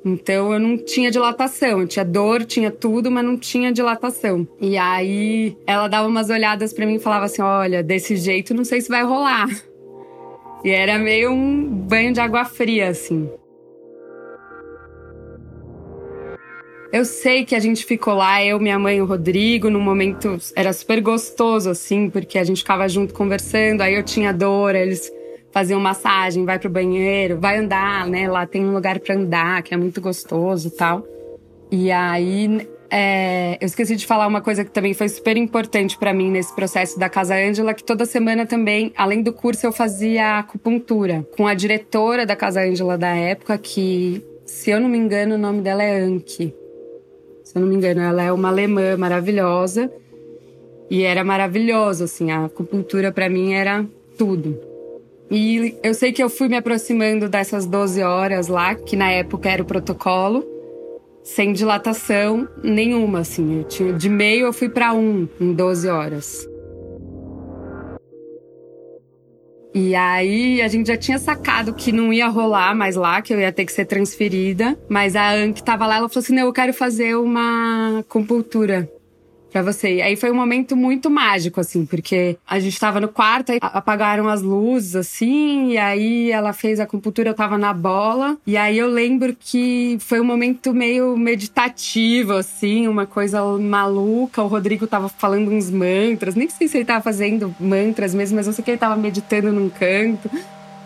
Então 0.04 0.52
eu 0.52 0.60
não 0.60 0.78
tinha 0.78 1.10
dilatação, 1.10 1.80
eu 1.80 1.88
tinha 1.88 2.04
dor, 2.04 2.44
tinha 2.44 2.70
tudo, 2.70 3.10
mas 3.10 3.24
não 3.24 3.36
tinha 3.36 3.72
dilatação. 3.72 4.46
E 4.60 4.76
aí 4.76 5.56
ela 5.66 5.88
dava 5.88 6.06
umas 6.06 6.30
olhadas 6.30 6.72
para 6.72 6.86
mim 6.86 6.94
e 6.94 7.00
falava 7.00 7.24
assim: 7.24 7.42
"Olha, 7.42 7.82
desse 7.82 8.14
jeito 8.14 8.54
não 8.54 8.64
sei 8.64 8.80
se 8.80 8.88
vai 8.88 9.02
rolar". 9.02 9.48
E 10.62 10.70
era 10.70 10.96
meio 10.96 11.32
um 11.32 11.66
banho 11.66 12.12
de 12.12 12.20
água 12.20 12.44
fria 12.44 12.88
assim. 12.88 13.28
Eu 16.94 17.04
sei 17.04 17.44
que 17.44 17.56
a 17.56 17.58
gente 17.58 17.84
ficou 17.84 18.14
lá, 18.14 18.40
eu, 18.44 18.60
minha 18.60 18.78
mãe 18.78 18.98
e 18.98 19.02
o 19.02 19.04
Rodrigo, 19.04 19.68
num 19.68 19.80
momento 19.80 20.38
era 20.54 20.72
super 20.72 21.00
gostoso, 21.00 21.68
assim, 21.68 22.08
porque 22.08 22.38
a 22.38 22.44
gente 22.44 22.58
ficava 22.58 22.88
junto 22.88 23.12
conversando, 23.12 23.80
aí 23.80 23.96
eu 23.96 24.04
tinha 24.04 24.32
dor, 24.32 24.76
eles 24.76 25.12
faziam 25.50 25.80
massagem, 25.80 26.44
vai 26.44 26.56
pro 26.56 26.70
banheiro, 26.70 27.40
vai 27.40 27.58
andar, 27.58 28.06
né? 28.06 28.30
Lá 28.30 28.46
tem 28.46 28.64
um 28.64 28.72
lugar 28.72 29.00
para 29.00 29.16
andar, 29.16 29.64
que 29.64 29.74
é 29.74 29.76
muito 29.76 30.00
gostoso 30.00 30.68
e 30.68 30.70
tal. 30.70 31.04
E 31.68 31.90
aí 31.90 32.64
é, 32.88 33.58
eu 33.60 33.66
esqueci 33.66 33.96
de 33.96 34.06
falar 34.06 34.28
uma 34.28 34.40
coisa 34.40 34.64
que 34.64 34.70
também 34.70 34.94
foi 34.94 35.08
super 35.08 35.36
importante 35.36 35.98
para 35.98 36.14
mim 36.14 36.30
nesse 36.30 36.54
processo 36.54 36.96
da 36.96 37.08
Casa 37.08 37.34
Ângela, 37.34 37.74
que 37.74 37.82
toda 37.82 38.06
semana 38.06 38.46
também, 38.46 38.92
além 38.96 39.20
do 39.20 39.32
curso, 39.32 39.66
eu 39.66 39.72
fazia 39.72 40.38
acupuntura 40.38 41.26
com 41.36 41.48
a 41.48 41.54
diretora 41.54 42.24
da 42.24 42.36
Casa 42.36 42.60
Ângela 42.60 42.96
da 42.96 43.16
época, 43.16 43.58
que, 43.58 44.24
se 44.46 44.70
eu 44.70 44.78
não 44.78 44.88
me 44.88 44.96
engano, 44.96 45.34
o 45.34 45.38
nome 45.38 45.60
dela 45.60 45.82
é 45.82 45.98
Anki 45.98 46.54
se 47.54 47.58
eu 47.58 47.62
não 47.62 47.68
me 47.68 47.76
engano. 47.76 48.00
Ela 48.00 48.24
é 48.24 48.32
uma 48.32 48.48
alemã 48.48 48.96
maravilhosa. 48.96 49.90
E 50.90 51.02
era 51.02 51.24
maravilhoso, 51.24 52.04
assim, 52.04 52.30
a 52.30 52.44
acupuntura 52.44 53.10
para 53.10 53.28
mim 53.28 53.54
era 53.54 53.86
tudo. 54.18 54.58
E 55.30 55.74
eu 55.82 55.94
sei 55.94 56.12
que 56.12 56.22
eu 56.22 56.28
fui 56.28 56.48
me 56.48 56.56
aproximando 56.56 57.28
dessas 57.28 57.64
12 57.64 58.02
horas 58.02 58.48
lá, 58.48 58.74
que 58.74 58.94
na 58.94 59.10
época 59.10 59.48
era 59.48 59.62
o 59.62 59.64
protocolo, 59.64 60.44
sem 61.22 61.52
dilatação 61.52 62.46
nenhuma, 62.62 63.20
assim. 63.20 63.58
Eu 63.58 63.64
tinha, 63.64 63.92
de 63.94 64.08
meio 64.10 64.46
eu 64.46 64.52
fui 64.52 64.68
para 64.68 64.92
um 64.92 65.26
em 65.40 65.52
12 65.54 65.88
horas. 65.88 66.46
E 69.74 69.94
aí 69.96 70.62
a 70.62 70.68
gente 70.68 70.86
já 70.86 70.96
tinha 70.96 71.18
sacado 71.18 71.74
que 71.74 71.90
não 71.90 72.12
ia 72.12 72.28
rolar 72.28 72.76
mais 72.76 72.94
lá, 72.94 73.20
que 73.20 73.34
eu 73.34 73.40
ia 73.40 73.52
ter 73.52 73.64
que 73.64 73.72
ser 73.72 73.84
transferida. 73.84 74.78
Mas 74.88 75.16
a 75.16 75.32
Anne 75.32 75.52
que 75.52 75.64
tava 75.64 75.84
lá, 75.84 75.96
ela 75.96 76.08
falou 76.08 76.22
assim: 76.22 76.34
não, 76.34 76.44
eu 76.46 76.52
quero 76.52 76.72
fazer 76.72 77.16
uma 77.16 78.04
compultura 78.08 78.88
para 79.54 79.62
você. 79.62 79.94
E 79.94 80.02
aí 80.02 80.16
foi 80.16 80.32
um 80.32 80.34
momento 80.34 80.74
muito 80.74 81.08
mágico, 81.08 81.60
assim, 81.60 81.86
porque 81.86 82.36
a 82.44 82.58
gente 82.58 82.76
tava 82.76 82.98
no 82.98 83.06
quarto, 83.06 83.52
aí 83.52 83.58
apagaram 83.62 84.28
as 84.28 84.42
luzes, 84.42 84.96
assim, 84.96 85.70
e 85.70 85.78
aí 85.78 86.32
ela 86.32 86.52
fez 86.52 86.80
a 86.80 86.82
acupuntura, 86.82 87.30
eu 87.30 87.34
tava 87.34 87.56
na 87.56 87.72
bola. 87.72 88.36
E 88.44 88.56
aí 88.56 88.76
eu 88.76 88.88
lembro 88.88 89.36
que 89.38 89.96
foi 90.00 90.18
um 90.18 90.24
momento 90.24 90.74
meio 90.74 91.16
meditativo, 91.16 92.32
assim, 92.32 92.88
uma 92.88 93.06
coisa 93.06 93.44
maluca. 93.56 94.42
O 94.42 94.48
Rodrigo 94.48 94.88
tava 94.88 95.08
falando 95.08 95.52
uns 95.52 95.70
mantras, 95.70 96.34
nem 96.34 96.48
sei 96.48 96.66
se 96.66 96.78
ele 96.78 96.84
tava 96.84 97.00
fazendo 97.00 97.54
mantras 97.60 98.12
mesmo, 98.12 98.34
mas 98.34 98.48
eu 98.48 98.52
sei 98.52 98.64
que 98.64 98.72
ele 98.72 98.78
tava 98.78 98.96
meditando 98.96 99.52
num 99.52 99.70
canto 99.70 100.28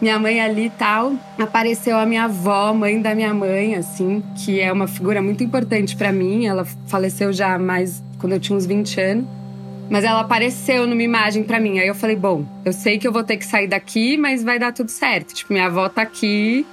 minha 0.00 0.18
mãe 0.18 0.40
ali 0.40 0.66
e 0.66 0.70
tal, 0.70 1.14
apareceu 1.38 1.96
a 1.98 2.06
minha 2.06 2.24
avó, 2.24 2.72
mãe 2.72 3.00
da 3.00 3.14
minha 3.14 3.34
mãe, 3.34 3.74
assim, 3.74 4.22
que 4.36 4.60
é 4.60 4.72
uma 4.72 4.86
figura 4.86 5.20
muito 5.20 5.42
importante 5.42 5.96
para 5.96 6.12
mim. 6.12 6.46
Ela 6.46 6.64
faleceu 6.86 7.32
já 7.32 7.58
mais 7.58 8.02
quando 8.18 8.32
eu 8.32 8.40
tinha 8.40 8.56
uns 8.56 8.66
20 8.66 9.00
anos. 9.00 9.26
Mas 9.90 10.04
ela 10.04 10.20
apareceu 10.20 10.86
numa 10.86 11.02
imagem 11.02 11.42
para 11.42 11.58
mim. 11.58 11.78
Aí 11.78 11.88
eu 11.88 11.94
falei, 11.94 12.14
bom, 12.14 12.44
eu 12.64 12.72
sei 12.72 12.98
que 12.98 13.08
eu 13.08 13.12
vou 13.12 13.24
ter 13.24 13.38
que 13.38 13.46
sair 13.46 13.66
daqui, 13.66 14.16
mas 14.18 14.44
vai 14.44 14.58
dar 14.58 14.72
tudo 14.72 14.90
certo. 14.90 15.34
Tipo, 15.34 15.52
minha 15.52 15.66
avó 15.66 15.88
tá 15.88 16.02
aqui. 16.02 16.66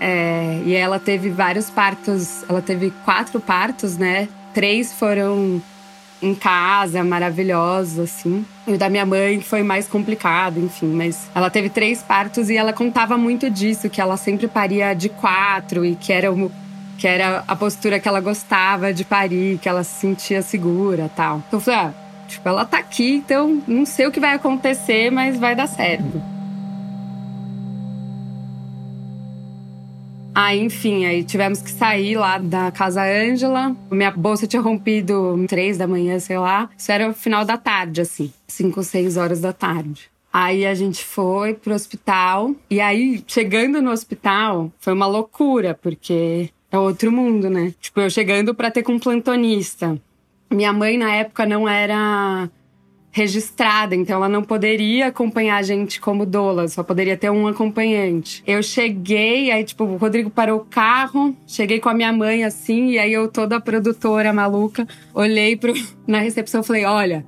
É, 0.00 0.60
e 0.64 0.74
ela 0.74 0.98
teve 0.98 1.30
vários 1.30 1.70
partos. 1.70 2.44
Ela 2.48 2.60
teve 2.60 2.92
quatro 3.04 3.40
partos, 3.40 3.96
né? 3.96 4.28
Três 4.52 4.92
foram 4.92 5.62
em 6.20 6.34
casa, 6.34 7.02
maravilhosos, 7.02 7.98
assim. 7.98 8.44
E 8.68 8.76
da 8.76 8.90
minha 8.90 9.06
mãe 9.06 9.40
foi 9.40 9.62
mais 9.62 9.88
complicado, 9.88 10.60
enfim. 10.60 10.88
Mas 10.88 11.26
ela 11.34 11.48
teve 11.48 11.70
três 11.70 12.02
partos 12.02 12.50
e 12.50 12.56
ela 12.56 12.72
contava 12.72 13.16
muito 13.16 13.48
disso, 13.48 13.88
que 13.88 14.00
ela 14.00 14.16
sempre 14.16 14.46
paria 14.46 14.92
de 14.94 15.08
quatro 15.08 15.84
e 15.84 15.96
que 15.96 16.12
era 16.12 16.30
o 16.30 16.52
que 16.98 17.06
era 17.06 17.44
a 17.46 17.54
postura 17.54 18.00
que 18.00 18.08
ela 18.08 18.20
gostava 18.20 18.92
de 18.92 19.04
parir, 19.04 19.58
que 19.58 19.68
ela 19.68 19.84
se 19.84 20.00
sentia 20.00 20.42
segura 20.42 21.08
tal. 21.14 21.42
Então 21.46 21.58
eu 21.58 21.60
falei, 21.60 21.80
ah, 21.80 21.94
tipo, 22.26 22.48
ela 22.48 22.64
tá 22.64 22.78
aqui, 22.78 23.14
então 23.14 23.62
não 23.68 23.86
sei 23.86 24.06
o 24.08 24.10
que 24.10 24.18
vai 24.18 24.34
acontecer, 24.34 25.08
mas 25.10 25.38
vai 25.38 25.54
dar 25.54 25.68
certo. 25.68 26.20
Aí, 30.40 30.60
enfim, 30.60 31.04
aí 31.04 31.24
tivemos 31.24 31.60
que 31.60 31.68
sair 31.68 32.16
lá 32.16 32.38
da 32.38 32.70
Casa 32.70 33.02
Ângela. 33.02 33.76
Minha 33.90 34.12
bolsa 34.12 34.46
tinha 34.46 34.62
rompido 34.62 35.44
três 35.48 35.76
da 35.76 35.84
manhã, 35.84 36.16
sei 36.20 36.38
lá. 36.38 36.70
Isso 36.78 36.92
era 36.92 37.10
o 37.10 37.12
final 37.12 37.44
da 37.44 37.58
tarde, 37.58 38.02
assim. 38.02 38.32
Cinco, 38.46 38.84
seis 38.84 39.16
horas 39.16 39.40
da 39.40 39.52
tarde. 39.52 40.08
Aí 40.32 40.64
a 40.64 40.76
gente 40.76 41.04
foi 41.04 41.54
pro 41.54 41.74
hospital. 41.74 42.54
E 42.70 42.80
aí, 42.80 43.20
chegando 43.26 43.82
no 43.82 43.90
hospital, 43.90 44.70
foi 44.78 44.92
uma 44.92 45.08
loucura, 45.08 45.74
porque 45.74 46.50
é 46.70 46.78
outro 46.78 47.10
mundo, 47.10 47.50
né? 47.50 47.74
Tipo, 47.80 48.02
eu 48.02 48.08
chegando 48.08 48.54
para 48.54 48.70
ter 48.70 48.84
com 48.84 48.92
um 48.92 48.98
plantonista. 49.00 50.00
Minha 50.48 50.72
mãe, 50.72 50.96
na 50.96 51.12
época, 51.16 51.44
não 51.46 51.68
era 51.68 52.48
registrada, 53.18 53.96
então 53.96 54.16
ela 54.16 54.28
não 54.28 54.44
poderia 54.44 55.08
acompanhar 55.08 55.56
a 55.56 55.62
gente 55.62 56.00
como 56.00 56.24
doula, 56.24 56.68
só 56.68 56.84
poderia 56.84 57.16
ter 57.16 57.30
um 57.30 57.48
acompanhante. 57.48 58.42
Eu 58.46 58.62
cheguei, 58.62 59.50
aí 59.50 59.64
tipo, 59.64 59.84
o 59.84 59.96
Rodrigo 59.96 60.30
parou 60.30 60.60
o 60.60 60.64
carro, 60.64 61.36
cheguei 61.46 61.80
com 61.80 61.88
a 61.88 61.94
minha 61.94 62.12
mãe 62.12 62.44
assim, 62.44 62.90
e 62.90 62.98
aí 62.98 63.12
eu 63.12 63.26
toda 63.26 63.60
produtora 63.60 64.32
maluca, 64.32 64.86
olhei 65.12 65.56
pro, 65.56 65.74
na 66.06 66.20
recepção 66.20 66.60
e 66.60 66.64
falei: 66.64 66.84
"Olha, 66.84 67.26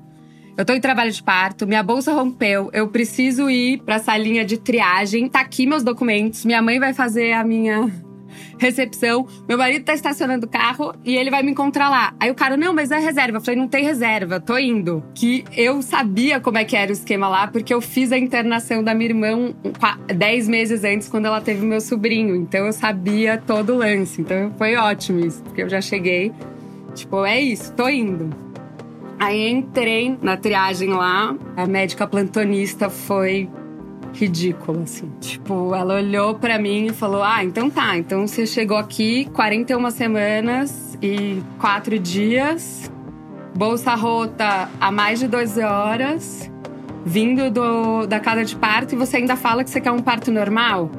eu 0.57 0.65
tô 0.65 0.73
em 0.73 0.81
trabalho 0.81 1.11
de 1.11 1.23
parto, 1.23 1.67
minha 1.67 1.83
bolsa 1.83 2.13
rompeu, 2.13 2.71
eu 2.73 2.87
preciso 2.87 3.51
ir 3.51 3.83
pra 3.83 3.99
salinha 3.99 4.45
de 4.45 4.59
triagem, 4.59 5.29
tá 5.29 5.41
aqui 5.41 5.67
meus 5.67 5.83
documentos, 5.83 6.45
minha 6.45 6.63
mãe 6.63 6.79
vai 6.79 6.95
fazer 6.95 7.33
a 7.33 7.43
minha 7.43 7.91
recepção. 8.61 9.27
Meu 9.49 9.59
marido 9.59 9.85
tá 9.85 9.95
estacionando 9.95 10.47
o 10.47 10.49
carro 10.49 10.95
e 11.05 11.17
ele 11.17 11.31
vai 11.31 11.43
me 11.43 11.51
encontrar 11.51 11.89
lá. 11.89 12.15
Aí 12.21 12.31
o 12.31 12.35
cara, 12.35 12.57
não, 12.57 12.73
mas 12.73 12.91
é 12.91 12.99
reserva. 12.99 13.39
Eu 13.39 13.41
falei, 13.41 13.59
não 13.59 13.67
tem 13.67 13.83
reserva, 13.83 14.39
tô 14.39 14.59
indo. 14.59 15.03
Que 15.15 15.45
eu 15.57 15.83
sabia 15.83 16.39
como 16.39 16.59
é 16.59 16.65
que 16.65 16.77
era 16.77 16.91
o 16.91 16.93
esquema 16.93 17.29
lá, 17.29 17.49
porque 17.49 17.73
eu 17.73 17.81
fiz 17.81 18.13
a 18.13 18.19
internação 18.19 18.85
da 18.85 18.95
minha 18.95 19.11
irmã 19.11 19.55
10 20.15 20.49
meses 20.49 20.85
antes, 20.85 21.09
quando 21.09 21.27
ela 21.27 21.41
teve 21.41 21.65
meu 21.65 21.81
sobrinho. 21.81 22.37
Então 22.37 22.67
eu 22.67 22.73
sabia 22.73 23.39
todo 23.39 23.73
o 23.73 23.79
lance. 23.79 24.21
Então 24.21 24.53
foi 24.59 24.77
ótimo 24.77 25.21
isso, 25.21 25.43
porque 25.43 25.63
eu 25.63 25.69
já 25.69 25.81
cheguei. 25.81 26.33
Tipo, 26.95 27.25
é 27.25 27.41
isso, 27.41 27.73
tô 27.73 27.89
indo. 27.89 28.31
Aí 29.19 29.51
entrei 29.51 30.17
na 30.23 30.37
triagem 30.37 30.91
lá, 30.91 31.37
a 31.57 31.67
médica 31.67 32.07
plantonista 32.07 32.89
foi 32.89 33.49
ridículo, 34.13 34.83
assim. 34.83 35.11
Tipo, 35.21 35.75
ela 35.75 35.95
olhou 35.95 36.35
para 36.35 36.59
mim 36.59 36.87
e 36.87 36.93
falou: 36.93 37.23
Ah, 37.23 37.45
então 37.45 37.71
tá, 37.71 37.97
então 37.97 38.27
você 38.27 38.47
chegou 38.47 38.77
aqui 38.77 39.27
41 39.33 39.91
semanas 39.91 40.99
e 41.03 41.43
4 41.59 41.99
dias, 41.99 42.91
bolsa 43.55 43.95
rota 43.95 44.69
há 44.81 44.91
mais 44.91 45.19
de 45.21 45.29
12 45.29 45.63
horas, 45.63 46.51
vindo 47.05 47.51
do, 47.51 48.07
da 48.07 48.21
casa 48.21 48.45
de 48.45 48.57
parto 48.57 48.95
e 48.95 48.99
você 48.99 49.19
ainda 49.19 49.37
fala 49.37 49.65
que 49.65 49.71
você 49.71 49.81
quer 49.81 49.93
um 49.93 50.01
parto 50.01 50.31
normal? 50.31 50.91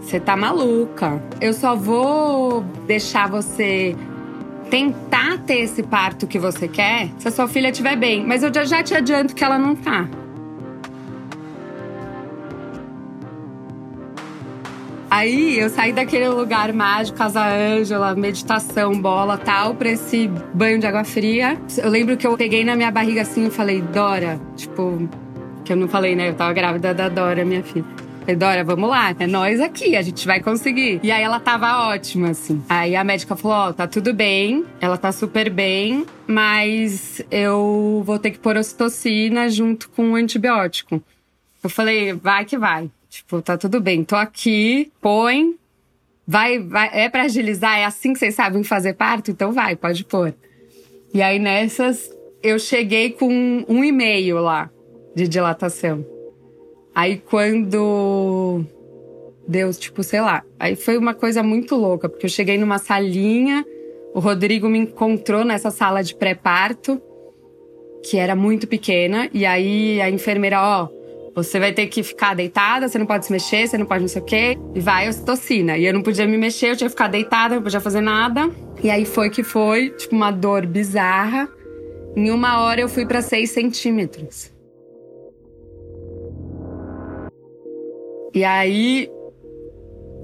Você 0.00 0.20
tá 0.20 0.36
maluca. 0.36 1.22
Eu 1.40 1.54
só 1.54 1.74
vou 1.74 2.62
deixar 2.86 3.26
você 3.26 3.96
tentar 4.68 5.38
ter 5.46 5.60
esse 5.60 5.82
parto 5.82 6.26
que 6.26 6.38
você 6.38 6.68
quer 6.68 7.08
se 7.18 7.28
a 7.28 7.30
sua 7.30 7.48
filha 7.48 7.70
estiver 7.70 7.96
bem. 7.96 8.26
Mas 8.26 8.42
eu 8.42 8.52
já 8.64 8.82
te 8.82 8.94
adianto 8.94 9.34
que 9.34 9.42
ela 9.42 9.58
não 9.58 9.74
tá. 9.74 10.06
Aí 15.14 15.60
eu 15.60 15.70
saí 15.70 15.92
daquele 15.92 16.28
lugar 16.28 16.72
mágico, 16.72 17.16
Casa 17.16 17.40
Ângela, 17.40 18.16
meditação, 18.16 19.00
bola 19.00 19.38
tal, 19.38 19.72
pra 19.72 19.90
esse 19.90 20.26
banho 20.52 20.80
de 20.80 20.88
água 20.88 21.04
fria. 21.04 21.56
Eu 21.78 21.88
lembro 21.88 22.16
que 22.16 22.26
eu 22.26 22.36
peguei 22.36 22.64
na 22.64 22.74
minha 22.74 22.90
barriga 22.90 23.22
assim 23.22 23.46
e 23.46 23.50
falei, 23.50 23.80
Dora, 23.80 24.40
tipo, 24.56 25.08
que 25.64 25.72
eu 25.72 25.76
não 25.76 25.86
falei, 25.86 26.16
né? 26.16 26.30
Eu 26.30 26.34
tava 26.34 26.52
grávida 26.52 26.92
da 26.92 27.08
Dora, 27.08 27.44
minha 27.44 27.62
filha. 27.62 27.84
Falei, 28.22 28.34
Dora, 28.34 28.64
vamos 28.64 28.90
lá, 28.90 29.14
é 29.16 29.24
nós 29.28 29.60
aqui, 29.60 29.94
a 29.94 30.02
gente 30.02 30.26
vai 30.26 30.40
conseguir. 30.40 30.98
E 31.00 31.12
aí 31.12 31.22
ela 31.22 31.38
tava 31.38 31.86
ótima, 31.86 32.30
assim. 32.30 32.60
Aí 32.68 32.96
a 32.96 33.04
médica 33.04 33.36
falou: 33.36 33.56
Ó, 33.56 33.68
oh, 33.68 33.72
tá 33.72 33.86
tudo 33.86 34.12
bem, 34.12 34.64
ela 34.80 34.98
tá 34.98 35.12
super 35.12 35.48
bem, 35.48 36.04
mas 36.26 37.22
eu 37.30 38.02
vou 38.04 38.18
ter 38.18 38.32
que 38.32 38.40
pôr 38.40 38.56
ocitocina 38.56 39.48
junto 39.48 39.90
com 39.90 40.10
o 40.10 40.14
antibiótico. 40.16 41.00
Eu 41.62 41.70
falei, 41.70 42.12
vai 42.12 42.44
que 42.44 42.58
vai. 42.58 42.90
Tipo, 43.14 43.40
tá 43.40 43.56
tudo 43.56 43.80
bem, 43.80 44.02
tô 44.02 44.16
aqui, 44.16 44.90
põe. 45.00 45.54
Vai, 46.26 46.58
vai, 46.58 46.90
é 46.92 47.08
para 47.08 47.22
agilizar? 47.22 47.78
É 47.78 47.84
assim 47.84 48.12
que 48.12 48.18
vocês 48.18 48.34
sabem 48.34 48.64
fazer 48.64 48.94
parto? 48.94 49.30
Então 49.30 49.52
vai, 49.52 49.76
pode 49.76 50.04
pôr. 50.04 50.34
E 51.12 51.22
aí 51.22 51.38
nessas, 51.38 52.12
eu 52.42 52.58
cheguei 52.58 53.12
com 53.12 53.64
um 53.68 53.84
e-mail 53.84 54.40
lá 54.40 54.68
de 55.14 55.28
dilatação. 55.28 56.04
Aí 56.92 57.18
quando 57.18 58.64
deu, 59.46 59.72
tipo, 59.72 60.02
sei 60.02 60.20
lá. 60.20 60.42
Aí 60.58 60.74
foi 60.74 60.98
uma 60.98 61.14
coisa 61.14 61.40
muito 61.40 61.76
louca, 61.76 62.08
porque 62.08 62.26
eu 62.26 62.30
cheguei 62.30 62.58
numa 62.58 62.78
salinha, 62.78 63.64
o 64.12 64.18
Rodrigo 64.18 64.68
me 64.68 64.80
encontrou 64.80 65.44
nessa 65.44 65.70
sala 65.70 66.02
de 66.02 66.16
pré-parto, 66.16 67.00
que 68.02 68.16
era 68.16 68.34
muito 68.34 68.66
pequena, 68.66 69.30
e 69.32 69.46
aí 69.46 70.00
a 70.00 70.10
enfermeira, 70.10 70.60
ó, 70.60 70.88
você 71.34 71.58
vai 71.58 71.72
ter 71.72 71.86
que 71.88 72.02
ficar 72.02 72.34
deitada, 72.34 72.88
você 72.88 72.98
não 72.98 73.06
pode 73.06 73.26
se 73.26 73.32
mexer, 73.32 73.66
você 73.66 73.76
não 73.76 73.86
pode 73.86 74.02
não 74.02 74.08
sei 74.08 74.22
o 74.22 74.24
quê. 74.24 74.58
E 74.74 74.80
vai 74.80 75.08
ocitocina. 75.08 75.76
E 75.76 75.84
eu 75.84 75.92
não 75.92 76.02
podia 76.02 76.26
me 76.26 76.38
mexer, 76.38 76.70
eu 76.70 76.76
tinha 76.76 76.88
que 76.88 76.94
ficar 76.94 77.08
deitada, 77.08 77.56
não 77.56 77.62
podia 77.62 77.80
fazer 77.80 78.00
nada. 78.00 78.50
E 78.82 78.88
aí 78.88 79.04
foi 79.04 79.30
que 79.30 79.42
foi, 79.42 79.90
tipo, 79.90 80.14
uma 80.14 80.30
dor 80.30 80.64
bizarra. 80.66 81.48
Em 82.16 82.30
uma 82.30 82.60
hora 82.60 82.80
eu 82.80 82.88
fui 82.88 83.04
para 83.04 83.20
6 83.20 83.50
centímetros. 83.50 84.52
E 88.32 88.44
aí 88.44 89.08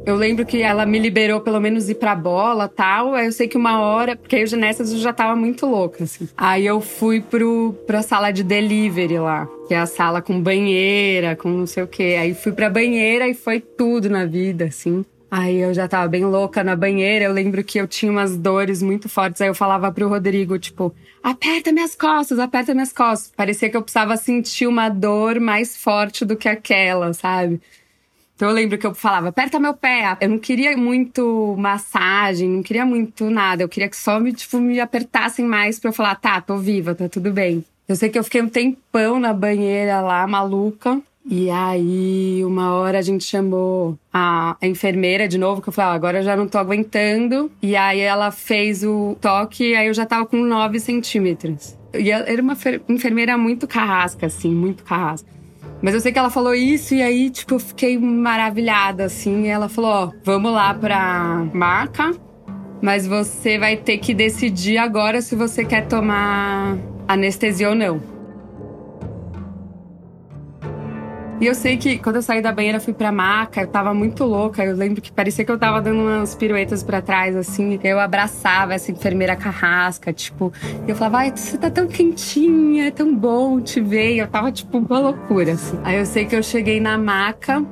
eu 0.07 0.17
lembro 0.17 0.47
que 0.47 0.63
ela 0.63 0.87
me 0.87 0.99
liberou 0.99 1.41
pelo 1.41 1.61
menos 1.61 1.89
ir 1.89 1.97
pra 1.97 2.15
bola 2.15 2.69
tal. 2.69 3.15
Aí 3.15 3.27
eu 3.27 3.33
sei 3.33 3.49
que 3.49 3.57
uma 3.57 3.81
hora, 3.81 4.17
porque 4.17 4.37
aí 4.37 4.57
nessas 4.57 4.93
eu 4.93 4.99
já 4.99 5.13
tava 5.13 5.37
muito 5.37 5.67
louca, 5.67 6.05
assim. 6.05 6.29
Aí 6.37 6.67
eu 6.67 6.81
fui 6.81 7.21
pro, 7.21 7.75
pra 7.87 8.03
sala 8.03 8.31
de 8.31 8.43
delivery 8.43 9.19
lá, 9.19 9.49
que 9.71 9.75
é 9.75 9.79
a 9.79 9.87
sala 9.87 10.21
com 10.21 10.43
banheira, 10.43 11.37
com 11.37 11.49
não 11.49 11.65
sei 11.65 11.85
o 11.85 11.87
quê. 11.87 12.17
Aí 12.21 12.35
fui 12.35 12.51
pra 12.51 12.69
banheira 12.69 13.29
e 13.29 13.35
foi 13.35 13.61
tudo 13.61 14.11
na 14.11 14.25
vida, 14.25 14.65
assim. 14.65 15.05
Aí 15.31 15.59
eu 15.59 15.73
já 15.73 15.87
tava 15.87 16.09
bem 16.09 16.25
louca 16.25 16.65
na 16.65 16.75
banheira. 16.75 17.27
Eu 17.27 17.33
lembro 17.33 17.63
que 17.63 17.79
eu 17.79 17.87
tinha 17.87 18.11
umas 18.11 18.37
dores 18.37 18.83
muito 18.83 19.09
fortes. 19.09 19.41
Aí 19.41 19.47
eu 19.47 19.55
falava 19.55 19.93
pro 19.93 20.09
Rodrigo, 20.09 20.59
tipo, 20.59 20.93
aperta 21.23 21.71
minhas 21.71 21.95
costas, 21.95 22.41
aperta 22.41 22.75
minhas 22.75 22.93
costas. 22.93 23.33
Parecia 23.37 23.71
que 23.71 23.77
eu 23.77 23.83
precisava 23.83 24.17
sentir 24.17 24.67
uma 24.67 24.89
dor 24.89 25.39
mais 25.39 25.77
forte 25.77 26.25
do 26.25 26.35
que 26.35 26.49
aquela, 26.49 27.13
sabe? 27.15 27.61
Então 28.35 28.49
eu 28.49 28.55
lembro 28.57 28.77
que 28.77 28.89
eu 28.89 28.93
falava, 28.93 29.29
aperta 29.29 29.61
meu 29.61 29.75
pé. 29.75 30.17
Eu 30.21 30.31
não 30.31 30.39
queria 30.41 30.77
muito 30.77 31.55
massagem, 31.57 32.49
não 32.49 32.63
queria 32.65 32.85
muito 32.85 33.31
nada. 33.31 33.63
Eu 33.63 33.69
queria 33.69 33.89
que 33.89 33.97
só 33.97 34.19
me, 34.19 34.33
tipo, 34.33 34.59
me 34.59 34.81
apertassem 34.81 35.45
mais 35.45 35.79
pra 35.79 35.91
eu 35.91 35.95
falar, 35.95 36.17
tá, 36.17 36.41
tô 36.41 36.57
viva, 36.57 36.93
tá 36.93 37.09
tudo 37.09 37.31
bem. 37.31 37.65
Eu 37.91 37.97
sei 37.97 38.09
que 38.09 38.17
eu 38.17 38.23
fiquei 38.23 38.41
um 38.41 38.49
tempão 38.49 39.19
na 39.19 39.33
banheira 39.33 40.01
lá, 40.01 40.25
maluca. 40.25 41.03
E 41.29 41.51
aí, 41.51 42.41
uma 42.45 42.73
hora 42.73 43.01
a 43.01 43.03
gente 43.03 43.25
chamou 43.25 43.99
a, 44.15 44.57
enfermeira 44.63 45.27
de 45.27 45.37
novo, 45.37 45.61
que 45.61 45.71
eu 45.71 45.73
falei, 45.73 45.91
ah, 45.91 45.95
agora 45.95 46.19
eu 46.21 46.23
já 46.23 46.37
não 46.37 46.47
tô 46.47 46.57
aguentando. 46.57 47.51
E 47.61 47.75
aí 47.75 47.99
ela 47.99 48.31
fez 48.31 48.85
o 48.85 49.17
toque, 49.21 49.75
aí 49.75 49.89
eu 49.89 49.93
já 49.93 50.07
tava 50.07 50.25
com 50.25 50.37
9 50.37 50.79
centímetros. 50.79 51.77
E 51.93 52.13
ela 52.13 52.31
era 52.31 52.41
uma 52.41 52.57
enfermeira 52.89 53.37
muito 53.37 53.67
carrasca, 53.67 54.27
assim, 54.27 54.55
muito 54.55 54.85
carrasca. 54.85 55.29
Mas 55.83 55.93
eu 55.93 56.01
sei 56.01 56.13
que 56.13 56.19
ela 56.21 56.31
falou 56.31 56.55
isso 56.55 56.95
e 56.95 57.03
aí, 57.03 57.29
tipo, 57.29 57.57
eu 57.57 57.59
fiquei 57.59 57.99
maravilhada, 57.99 59.07
assim. 59.07 59.47
E 59.47 59.49
ela 59.49 59.69
falou: 59.69 59.91
Ó, 59.91 60.11
vamos 60.23 60.53
lá 60.53 60.73
pra 60.73 61.45
marca, 61.53 62.13
mas 62.81 63.05
você 63.05 63.59
vai 63.59 63.77
ter 63.77 63.99
que 63.99 64.15
decidir 64.15 64.79
agora 64.79 65.21
se 65.21 65.35
você 65.35 65.65
quer 65.65 65.89
tomar 65.89 66.79
anestesia 67.13 67.69
ou 67.69 67.75
não. 67.75 68.01
E 71.41 71.47
eu 71.47 71.55
sei 71.55 71.79
que 71.79 71.97
quando 71.97 72.17
eu 72.17 72.23
saí 72.23 72.43
da 72.43 72.53
banheira, 72.53 72.79
fui 72.79 72.93
pra 72.93 73.11
maca, 73.11 73.63
eu 73.63 73.67
tava 73.67 73.95
muito 73.95 74.25
louca. 74.25 74.63
Eu 74.63 74.77
lembro 74.77 75.01
que 75.01 75.11
parecia 75.11 75.43
que 75.43 75.51
eu 75.51 75.59
tava 75.59 75.81
dando 75.81 76.01
umas 76.03 76.35
piruetas 76.35 76.83
para 76.83 77.01
trás, 77.01 77.35
assim. 77.35 77.81
Eu 77.83 77.99
abraçava 77.99 78.75
essa 78.75 78.93
enfermeira 78.93 79.35
carrasca, 79.35 80.13
tipo. 80.13 80.53
E 80.87 80.91
eu 80.91 80.95
falava, 80.95 81.19
ai, 81.19 81.33
você 81.35 81.57
tá 81.57 81.71
tão 81.71 81.87
quentinha, 81.87 82.89
é 82.89 82.91
tão 82.91 83.17
bom 83.17 83.59
te 83.59 83.81
ver. 83.81 84.17
E 84.17 84.19
eu 84.19 84.29
tava, 84.29 84.53
tipo, 84.53 84.77
uma 84.77 84.99
loucura, 84.99 85.53
assim. 85.53 85.81
Aí 85.83 85.99
eu 85.99 86.05
sei 86.05 86.27
que 86.27 86.37
eu 86.37 86.43
cheguei 86.43 86.79
na 86.79 86.99
maca. 86.99 87.65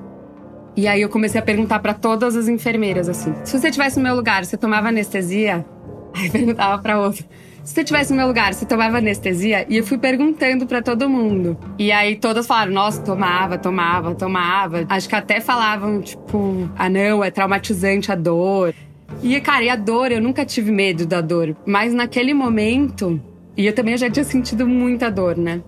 E 0.74 0.88
aí 0.88 1.02
eu 1.02 1.10
comecei 1.10 1.38
a 1.38 1.44
perguntar 1.44 1.80
para 1.80 1.92
todas 1.92 2.36
as 2.36 2.48
enfermeiras, 2.48 3.06
assim. 3.06 3.34
Se 3.44 3.58
você 3.58 3.70
tivesse 3.70 3.98
no 3.98 4.02
meu 4.02 4.16
lugar, 4.16 4.46
você 4.46 4.56
tomava 4.56 4.88
anestesia? 4.88 5.66
Aí 6.14 6.30
perguntava 6.32 6.80
pra 6.80 6.98
outra. 6.98 7.22
Se 7.68 7.74
você 7.74 7.84
tivesse 7.84 8.12
no 8.12 8.16
meu 8.16 8.28
lugar, 8.28 8.54
você 8.54 8.64
tomava 8.64 8.96
anestesia? 8.96 9.66
E 9.68 9.76
eu 9.76 9.84
fui 9.84 9.98
perguntando 9.98 10.66
para 10.66 10.80
todo 10.80 11.06
mundo. 11.06 11.54
E 11.78 11.92
aí 11.92 12.16
todas 12.16 12.46
falaram, 12.46 12.72
nossa, 12.72 13.02
tomava, 13.02 13.58
tomava, 13.58 14.14
tomava. 14.14 14.86
Acho 14.88 15.06
que 15.06 15.14
até 15.14 15.38
falavam, 15.38 16.00
tipo, 16.00 16.70
ah 16.78 16.88
não, 16.88 17.22
é 17.22 17.30
traumatizante 17.30 18.10
a 18.10 18.14
dor. 18.14 18.74
E, 19.22 19.38
cara, 19.42 19.64
e 19.64 19.68
a 19.68 19.76
dor, 19.76 20.10
eu 20.10 20.18
nunca 20.18 20.46
tive 20.46 20.72
medo 20.72 21.04
da 21.04 21.20
dor. 21.20 21.54
Mas 21.66 21.92
naquele 21.92 22.32
momento, 22.32 23.20
e 23.54 23.66
eu 23.66 23.74
também 23.74 23.98
já 23.98 24.08
tinha 24.08 24.24
sentido 24.24 24.66
muita 24.66 25.10
dor, 25.10 25.36
né? 25.36 25.60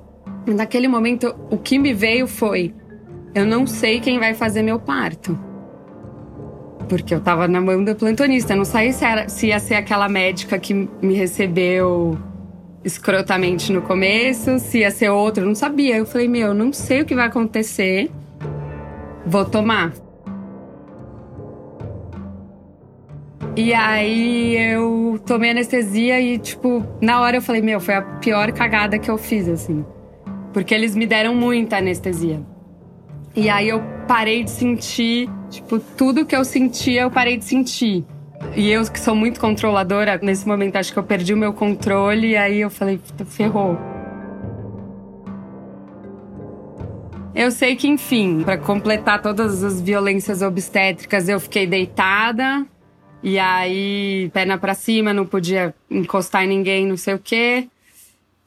Naquele 0.46 0.88
momento, 0.88 1.36
o 1.50 1.58
que 1.58 1.78
me 1.78 1.92
veio 1.92 2.26
foi: 2.26 2.74
eu 3.34 3.44
não 3.44 3.66
sei 3.66 4.00
quem 4.00 4.18
vai 4.18 4.32
fazer 4.32 4.62
meu 4.62 4.78
parto 4.78 5.49
porque 6.90 7.14
eu 7.14 7.20
tava 7.20 7.46
na 7.46 7.60
mão 7.60 7.84
do 7.84 7.94
plantonista. 7.94 8.52
Eu 8.52 8.58
não 8.58 8.64
sabia 8.64 8.92
se, 8.92 9.04
era, 9.04 9.28
se 9.28 9.46
ia 9.46 9.60
ser 9.60 9.76
aquela 9.76 10.08
médica 10.08 10.58
que 10.58 10.74
me 10.74 11.14
recebeu 11.14 12.18
escrotamente 12.84 13.72
no 13.72 13.80
começo, 13.80 14.58
se 14.58 14.78
ia 14.78 14.90
ser 14.90 15.08
outra, 15.08 15.44
não 15.44 15.54
sabia. 15.54 15.96
Eu 15.96 16.04
falei, 16.04 16.26
meu, 16.26 16.52
não 16.52 16.72
sei 16.72 17.02
o 17.02 17.04
que 17.04 17.14
vai 17.14 17.28
acontecer, 17.28 18.10
vou 19.24 19.44
tomar. 19.44 19.92
E 23.56 23.72
aí 23.72 24.56
eu 24.56 25.20
tomei 25.24 25.50
anestesia 25.50 26.20
e, 26.20 26.38
tipo, 26.38 26.84
na 27.00 27.20
hora 27.20 27.36
eu 27.36 27.42
falei, 27.42 27.62
meu, 27.62 27.78
foi 27.78 27.94
a 27.94 28.02
pior 28.02 28.50
cagada 28.50 28.98
que 28.98 29.10
eu 29.10 29.16
fiz, 29.16 29.48
assim. 29.48 29.84
Porque 30.52 30.74
eles 30.74 30.96
me 30.96 31.06
deram 31.06 31.36
muita 31.36 31.76
anestesia. 31.76 32.40
E 33.36 33.48
aí 33.48 33.68
eu 33.68 33.80
parei 34.08 34.42
de 34.42 34.50
sentir, 34.50 35.28
tipo, 35.50 35.78
tudo 35.78 36.24
que 36.24 36.34
eu 36.34 36.44
sentia, 36.44 37.02
eu 37.02 37.10
parei 37.10 37.36
de 37.36 37.44
sentir. 37.44 38.04
E 38.56 38.70
eu, 38.70 38.82
que 38.90 38.98
sou 38.98 39.14
muito 39.14 39.38
controladora, 39.38 40.18
nesse 40.22 40.48
momento 40.48 40.76
acho 40.76 40.92
que 40.92 40.98
eu 40.98 41.02
perdi 41.02 41.34
o 41.34 41.36
meu 41.36 41.52
controle, 41.52 42.28
e 42.28 42.36
aí 42.36 42.60
eu 42.60 42.70
falei, 42.70 42.98
ferrou. 43.26 43.78
Eu 47.34 47.50
sei 47.50 47.76
que, 47.76 47.86
enfim, 47.86 48.42
para 48.42 48.58
completar 48.58 49.22
todas 49.22 49.62
as 49.62 49.80
violências 49.80 50.42
obstétricas, 50.42 51.28
eu 51.28 51.38
fiquei 51.38 51.66
deitada. 51.66 52.66
E 53.22 53.38
aí, 53.38 54.30
perna 54.32 54.58
para 54.58 54.74
cima, 54.74 55.12
não 55.12 55.26
podia 55.26 55.74
encostar 55.90 56.44
em 56.44 56.48
ninguém, 56.48 56.86
não 56.86 56.96
sei 56.96 57.14
o 57.14 57.18
quê. 57.18 57.68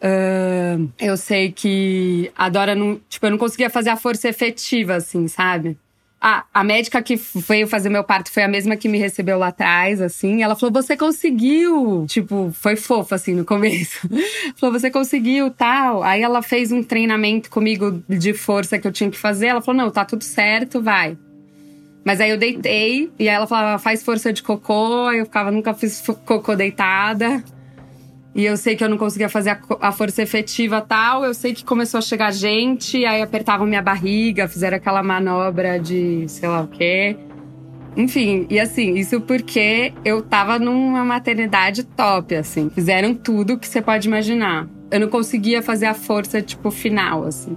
Uh, 0.04 0.90
eu 1.00 1.16
sei 1.16 1.52
que 1.52 2.30
a 2.36 2.50
Dora 2.50 2.76
não. 2.76 3.00
Tipo, 3.08 3.28
eu 3.28 3.32
não 3.32 3.38
conseguia 3.38 3.70
fazer 3.70 3.90
a 3.90 3.96
força 3.96 4.28
efetiva, 4.28 4.96
assim, 4.96 5.28
sabe? 5.30 5.78
Ah, 6.26 6.46
a 6.54 6.64
médica 6.64 7.04
que 7.04 7.18
veio 7.36 7.68
fazer 7.68 7.90
meu 7.90 8.02
parto 8.02 8.32
foi 8.32 8.44
a 8.44 8.48
mesma 8.48 8.78
que 8.78 8.88
me 8.88 8.98
recebeu 8.98 9.38
lá 9.38 9.48
atrás, 9.48 10.00
assim. 10.00 10.42
Ela 10.42 10.56
falou: 10.56 10.72
Você 10.72 10.96
conseguiu! 10.96 12.06
Tipo, 12.08 12.50
foi 12.54 12.78
fofa, 12.78 13.16
assim, 13.16 13.34
no 13.34 13.44
começo. 13.44 14.08
falou: 14.56 14.80
Você 14.80 14.90
conseguiu, 14.90 15.52
tal. 15.52 16.02
Aí 16.02 16.22
ela 16.22 16.42
fez 16.42 16.72
um 16.72 16.82
treinamento 16.82 17.50
comigo 17.50 18.02
de 18.08 18.34
força 18.34 18.80
que 18.80 18.88
eu 18.88 18.92
tinha 18.94 19.12
que 19.12 19.18
fazer. 19.18 19.48
Ela 19.48 19.62
falou: 19.62 19.84
Não, 19.84 19.92
tá 19.92 20.06
tudo 20.06 20.24
certo, 20.24 20.82
vai. 20.82 21.18
Mas 22.06 22.22
aí 22.22 22.30
eu 22.30 22.38
deitei, 22.38 23.12
e 23.20 23.28
aí 23.28 23.36
ela 23.36 23.46
falava: 23.46 23.78
Faz 23.78 24.02
força 24.02 24.32
de 24.32 24.42
cocô. 24.42 25.12
Eu 25.12 25.26
ficava, 25.26 25.52
nunca 25.52 25.74
fiz 25.74 26.02
cocô 26.26 26.56
deitada. 26.56 27.44
E 28.36 28.46
eu 28.46 28.58
sei 28.58 28.76
que 28.76 28.84
eu 28.84 28.90
não 28.90 28.98
conseguia 28.98 29.30
fazer 29.30 29.52
a, 29.52 29.60
a, 29.80 29.92
força 29.92 30.22
efetiva 30.22 30.82
tal. 30.82 31.24
Eu 31.24 31.34
sei 31.34 31.54
que 31.54 31.64
começou 31.64 32.00
a 32.00 32.02
chegar 32.02 32.32
gente, 32.32 33.06
aí 33.06 33.22
apertavam 33.22 33.68
minha 33.68 33.82
barriga, 33.82 34.48
fizeram 34.48 34.78
aquela 34.78 35.04
manobra 35.04 35.80
de 35.80 36.26
sei 36.28 36.50
lá 36.50 36.62
o 36.62 36.68
quê. 36.68 37.16
Enfim, 37.96 38.48
e 38.50 38.60
assim, 38.60 38.96
isso 38.96 39.22
porque 39.22 39.94
eu 40.04 40.22
tava 40.22 40.58
numa 40.58 41.06
maternidade 41.06 41.84
top, 41.84 42.36
assim. 42.36 42.72
Fizeram 42.74 43.14
tudo 43.14 43.58
que 43.58 43.68
você 43.68 43.82
pode 43.82 44.08
imaginar. 44.08 44.68
Eu 44.90 45.00
não 45.00 45.08
conseguia 45.08 45.62
fazer 45.62 45.86
a 45.86 45.94
força, 45.94 46.42
tipo, 46.42 46.72
final, 46.72 47.24
assim. 47.26 47.56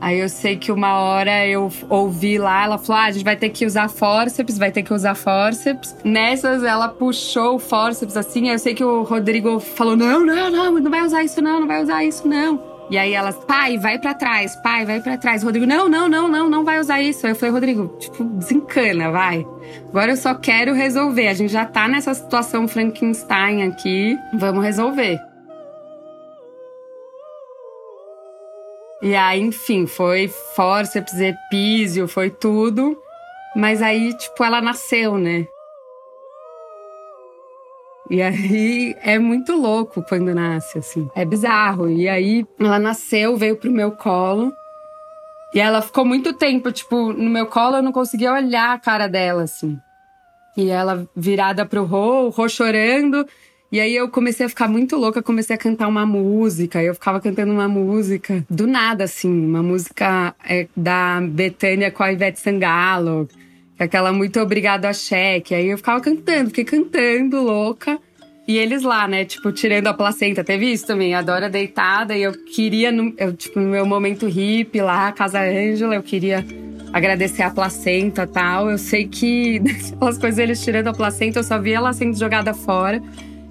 Aí 0.00 0.18
eu 0.18 0.28
sei 0.28 0.56
que 0.56 0.72
uma 0.72 0.94
hora 0.98 1.46
eu 1.46 1.70
ouvi 1.88 2.38
lá, 2.38 2.64
ela 2.64 2.78
falou: 2.78 3.02
ah, 3.02 3.04
a 3.06 3.10
gente 3.10 3.24
vai 3.24 3.36
ter 3.36 3.50
que 3.50 3.66
usar 3.66 3.88
fórceps, 3.88 4.56
vai 4.56 4.72
ter 4.72 4.82
que 4.82 4.94
usar 4.94 5.14
fórceps. 5.14 5.94
Nessas, 6.02 6.64
ela 6.64 6.88
puxou 6.88 7.56
o 7.56 7.58
fórceps 7.58 8.16
assim, 8.16 8.48
aí 8.48 8.54
eu 8.54 8.58
sei 8.58 8.74
que 8.74 8.84
o 8.84 9.02
Rodrigo 9.02 9.60
falou: 9.60 9.96
não, 9.96 10.24
não, 10.24 10.50
não, 10.50 10.72
não 10.72 10.90
vai 10.90 11.04
usar 11.04 11.22
isso, 11.22 11.42
não, 11.42 11.60
não 11.60 11.66
vai 11.66 11.82
usar 11.82 12.02
isso, 12.02 12.26
não. 12.26 12.70
E 12.90 12.98
aí 12.98 13.12
ela, 13.12 13.32
pai, 13.32 13.78
vai 13.78 14.00
para 14.00 14.14
trás, 14.14 14.56
pai, 14.56 14.84
vai 14.84 15.00
para 15.00 15.16
trás. 15.16 15.44
Rodrigo, 15.44 15.64
não, 15.64 15.88
não, 15.88 16.08
não, 16.08 16.26
não, 16.26 16.50
não 16.50 16.64
vai 16.64 16.80
usar 16.80 17.00
isso. 17.00 17.24
Aí 17.24 17.32
eu 17.32 17.36
falei, 17.36 17.52
Rodrigo, 17.52 17.86
tipo, 18.00 18.24
desencana, 18.24 19.12
vai. 19.12 19.46
Agora 19.88 20.10
eu 20.10 20.16
só 20.16 20.34
quero 20.34 20.74
resolver. 20.74 21.28
A 21.28 21.34
gente 21.34 21.52
já 21.52 21.64
tá 21.64 21.86
nessa 21.86 22.12
situação 22.14 22.66
Frankenstein 22.66 23.62
aqui, 23.62 24.18
vamos 24.34 24.64
resolver. 24.64 25.20
E 29.02 29.16
aí, 29.16 29.40
enfim, 29.40 29.86
foi 29.86 30.28
fórceps, 30.28 31.18
epísio, 31.18 32.06
foi 32.06 32.28
tudo. 32.30 32.96
Mas 33.56 33.80
aí, 33.80 34.12
tipo, 34.14 34.44
ela 34.44 34.60
nasceu, 34.60 35.16
né? 35.16 35.46
E 38.10 38.20
aí 38.20 38.96
é 39.02 39.18
muito 39.18 39.54
louco 39.54 40.02
quando 40.02 40.34
nasce, 40.34 40.78
assim. 40.78 41.08
É 41.14 41.24
bizarro. 41.24 41.88
E 41.88 42.08
aí 42.08 42.44
ela 42.58 42.78
nasceu, 42.78 43.36
veio 43.36 43.56
pro 43.56 43.70
meu 43.70 43.92
colo. 43.92 44.52
E 45.54 45.60
ela 45.60 45.80
ficou 45.80 46.04
muito 46.04 46.32
tempo, 46.32 46.70
tipo, 46.70 47.12
no 47.12 47.30
meu 47.30 47.46
colo 47.46 47.76
eu 47.76 47.82
não 47.82 47.92
conseguia 47.92 48.32
olhar 48.32 48.74
a 48.74 48.78
cara 48.78 49.08
dela, 49.08 49.42
assim. 49.42 49.78
E 50.56 50.70
ela 50.70 51.08
virada 51.14 51.64
pro 51.64 51.84
Rô, 51.84 52.26
o 52.26 52.28
Rô 52.30 52.48
chorando. 52.48 53.26
E 53.72 53.78
aí 53.78 53.94
eu 53.94 54.08
comecei 54.08 54.46
a 54.46 54.48
ficar 54.48 54.66
muito 54.66 54.96
louca, 54.96 55.22
comecei 55.22 55.54
a 55.54 55.58
cantar 55.58 55.86
uma 55.86 56.04
música. 56.04 56.82
Eu 56.82 56.94
ficava 56.94 57.20
cantando 57.20 57.52
uma 57.52 57.68
música 57.68 58.44
do 58.50 58.66
nada, 58.66 59.04
assim, 59.04 59.30
uma 59.30 59.62
música 59.62 60.34
é, 60.48 60.66
da 60.76 61.20
Betânia 61.20 61.90
com 61.90 62.02
a 62.02 62.12
Ivete 62.12 62.40
Sangalo, 62.40 63.28
é 63.80 63.84
aquela 63.84 64.12
muito 64.12 64.38
obrigado 64.38 64.84
a 64.84 64.92
cheque. 64.92 65.54
Aí 65.54 65.68
eu 65.68 65.78
ficava 65.78 66.00
cantando, 66.02 66.50
fiquei 66.50 66.64
cantando, 66.64 67.40
louca. 67.40 67.98
E 68.46 68.58
eles 68.58 68.82
lá, 68.82 69.08
né, 69.08 69.24
tipo, 69.24 69.50
tirando 69.52 69.86
a 69.86 69.94
placenta. 69.94 70.44
Teve 70.44 70.70
isso 70.70 70.86
também, 70.86 71.14
a 71.14 71.22
deitada 71.48 72.14
e 72.14 72.22
eu 72.22 72.32
queria, 72.44 72.92
no, 72.92 73.14
eu, 73.16 73.32
tipo, 73.32 73.58
no 73.58 73.68
meu 73.68 73.86
momento 73.86 74.26
hippie 74.26 74.82
lá, 74.82 75.12
Casa 75.12 75.40
Ângela, 75.40 75.94
eu 75.94 76.02
queria 76.02 76.44
agradecer 76.92 77.42
a 77.42 77.50
placenta 77.50 78.26
tal. 78.26 78.70
Eu 78.70 78.76
sei 78.76 79.06
que 79.06 79.62
aquelas 79.94 80.18
coisas 80.18 80.38
eles 80.38 80.62
tirando 80.62 80.88
a 80.88 80.92
placenta, 80.92 81.38
eu 81.38 81.44
só 81.44 81.58
via 81.58 81.76
ela 81.76 81.92
sendo 81.94 82.18
jogada 82.18 82.52
fora. 82.52 83.00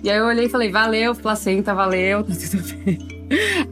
E 0.03 0.09
aí 0.09 0.17
eu 0.17 0.25
olhei 0.25 0.45
e 0.45 0.49
falei, 0.49 0.71
valeu, 0.71 1.13
placenta, 1.15 1.73
valeu, 1.73 2.23
tá 2.23 2.33
tudo 2.33 2.63
bem. 2.85 3.19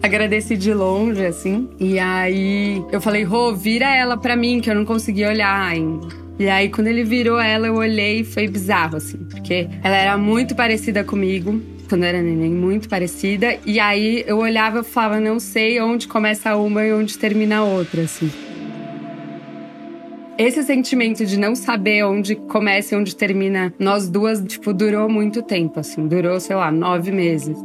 Agradeci 0.04 0.56
de 0.56 0.74
longe, 0.74 1.26
assim. 1.26 1.70
E 1.80 1.98
aí 1.98 2.84
eu 2.92 3.02
falei, 3.02 3.24
Rô, 3.24 3.56
vira 3.56 3.86
ela 3.96 4.18
pra 4.18 4.36
mim, 4.36 4.60
que 4.60 4.70
eu 4.70 4.76
não 4.76 4.86
consegui 4.86 5.26
olhar 5.26 5.68
ainda. 5.68 6.08
E 6.40 6.48
aí, 6.48 6.70
quando 6.70 6.86
ele 6.86 7.04
virou 7.04 7.40
ela, 7.40 7.66
eu 7.66 7.76
olhei 7.76 8.20
e 8.20 8.24
foi 8.24 8.48
bizarro, 8.48 8.98
assim, 8.98 9.18
porque 9.18 9.68
ela 9.82 9.98
era 9.98 10.18
muito 10.18 10.56
parecida 10.56 11.04
comigo. 11.04 11.60
Quando 11.90 12.04
eu 12.04 12.10
era 12.10 12.22
neném, 12.22 12.52
muito 12.52 12.88
parecida. 12.88 13.58
E 13.66 13.80
aí 13.80 14.24
eu 14.28 14.38
olhava 14.38 14.82
e 14.82 14.84
falava, 14.84 15.20
não 15.20 15.40
sei 15.40 15.82
onde 15.82 16.08
começa 16.08 16.56
uma 16.56 16.84
e 16.84 16.94
onde 16.94 17.18
termina 17.18 17.58
a 17.58 17.64
outra, 17.64 18.04
assim. 18.04 18.30
Esse 20.38 20.62
sentimento 20.64 21.26
de 21.26 21.38
não 21.38 21.56
saber 21.56 22.04
onde 22.06 22.36
começa 22.36 22.94
e 22.94 22.98
onde 22.98 23.16
termina 23.16 23.74
nós 23.80 24.08
duas, 24.08 24.40
tipo, 24.42 24.72
durou 24.72 25.10
muito 25.10 25.42
tempo, 25.42 25.80
assim. 25.80 26.08
Durou, 26.08 26.40
sei 26.40 26.56
lá, 26.56 26.72
nove 26.72 27.12
meses. 27.12 27.58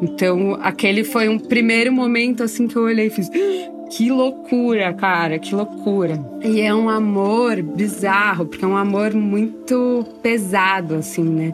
Então, 0.00 0.56
aquele 0.62 1.02
foi 1.02 1.28
um 1.28 1.38
primeiro 1.38 1.92
momento, 1.92 2.42
assim, 2.42 2.68
que 2.68 2.76
eu 2.76 2.82
olhei 2.82 3.06
e 3.06 3.10
fiz... 3.10 3.28
Ah, 3.28 3.72
que 3.90 4.08
loucura, 4.08 4.92
cara, 4.94 5.38
que 5.38 5.54
loucura. 5.54 6.18
E 6.42 6.60
é 6.60 6.74
um 6.74 6.88
amor 6.88 7.60
bizarro, 7.60 8.46
porque 8.46 8.64
é 8.64 8.68
um 8.68 8.76
amor 8.76 9.12
muito 9.14 10.04
pesado, 10.22 10.94
assim, 10.94 11.24
né? 11.24 11.52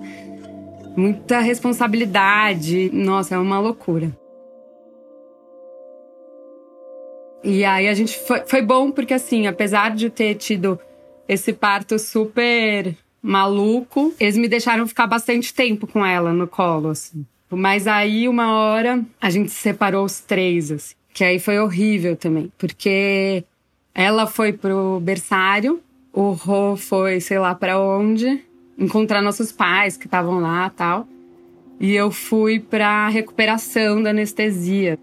Muita 0.97 1.41
responsabilidade. 1.41 2.91
Nossa, 2.93 3.35
é 3.35 3.39
uma 3.39 3.59
loucura. 3.59 4.13
E 7.43 7.65
aí 7.65 7.89
a 7.89 7.95
gente 7.95 8.19
foi, 8.19 8.41
foi 8.47 8.63
bom 8.63 8.91
porque 8.91 9.15
assim, 9.15 9.47
apesar 9.47 9.95
de 9.95 10.11
ter 10.11 10.35
tido 10.35 10.79
esse 11.29 11.53
parto 11.53 11.99
super 11.99 12.97
maluco, 13.23 14.15
eles 14.19 14.37
me 14.37 14.49
deixaram 14.49 14.87
ficar 14.87 15.07
bastante 15.07 15.53
tempo 15.53 15.87
com 15.87 16.05
ela 16.05 16.33
no 16.33 16.49
colo, 16.49 16.91
assim. 16.91 17.25
Mas 17.51 17.87
aí 17.87 18.29
uma 18.29 18.53
hora 18.53 19.03
a 19.21 19.31
gente 19.31 19.51
se 19.51 19.61
separou 19.61 20.05
os 20.05 20.21
três, 20.21 20.71
assim. 20.71 20.95
Que 21.13 21.25
aí 21.25 21.39
foi 21.39 21.59
horrível 21.59 22.17
também, 22.17 22.53
porque 22.57 23.45
ela 23.95 24.27
foi 24.27 24.53
pro 24.53 25.01
berçário, 25.01 25.81
o 26.13 26.31
Rô 26.31 26.77
foi, 26.77 27.21
sei 27.21 27.39
lá 27.39 27.55
para 27.55 27.81
onde, 27.81 28.45
encontrar 28.79 29.21
nossos 29.21 29.51
pais 29.51 29.97
que 29.97 30.07
estavam 30.07 30.39
lá, 30.39 30.71
tal. 30.71 31.07
E 31.81 31.95
eu 31.95 32.11
fui 32.11 32.61
para 32.61 33.09
recuperação 33.09 34.03
da 34.03 34.11
anestesia. 34.11 34.99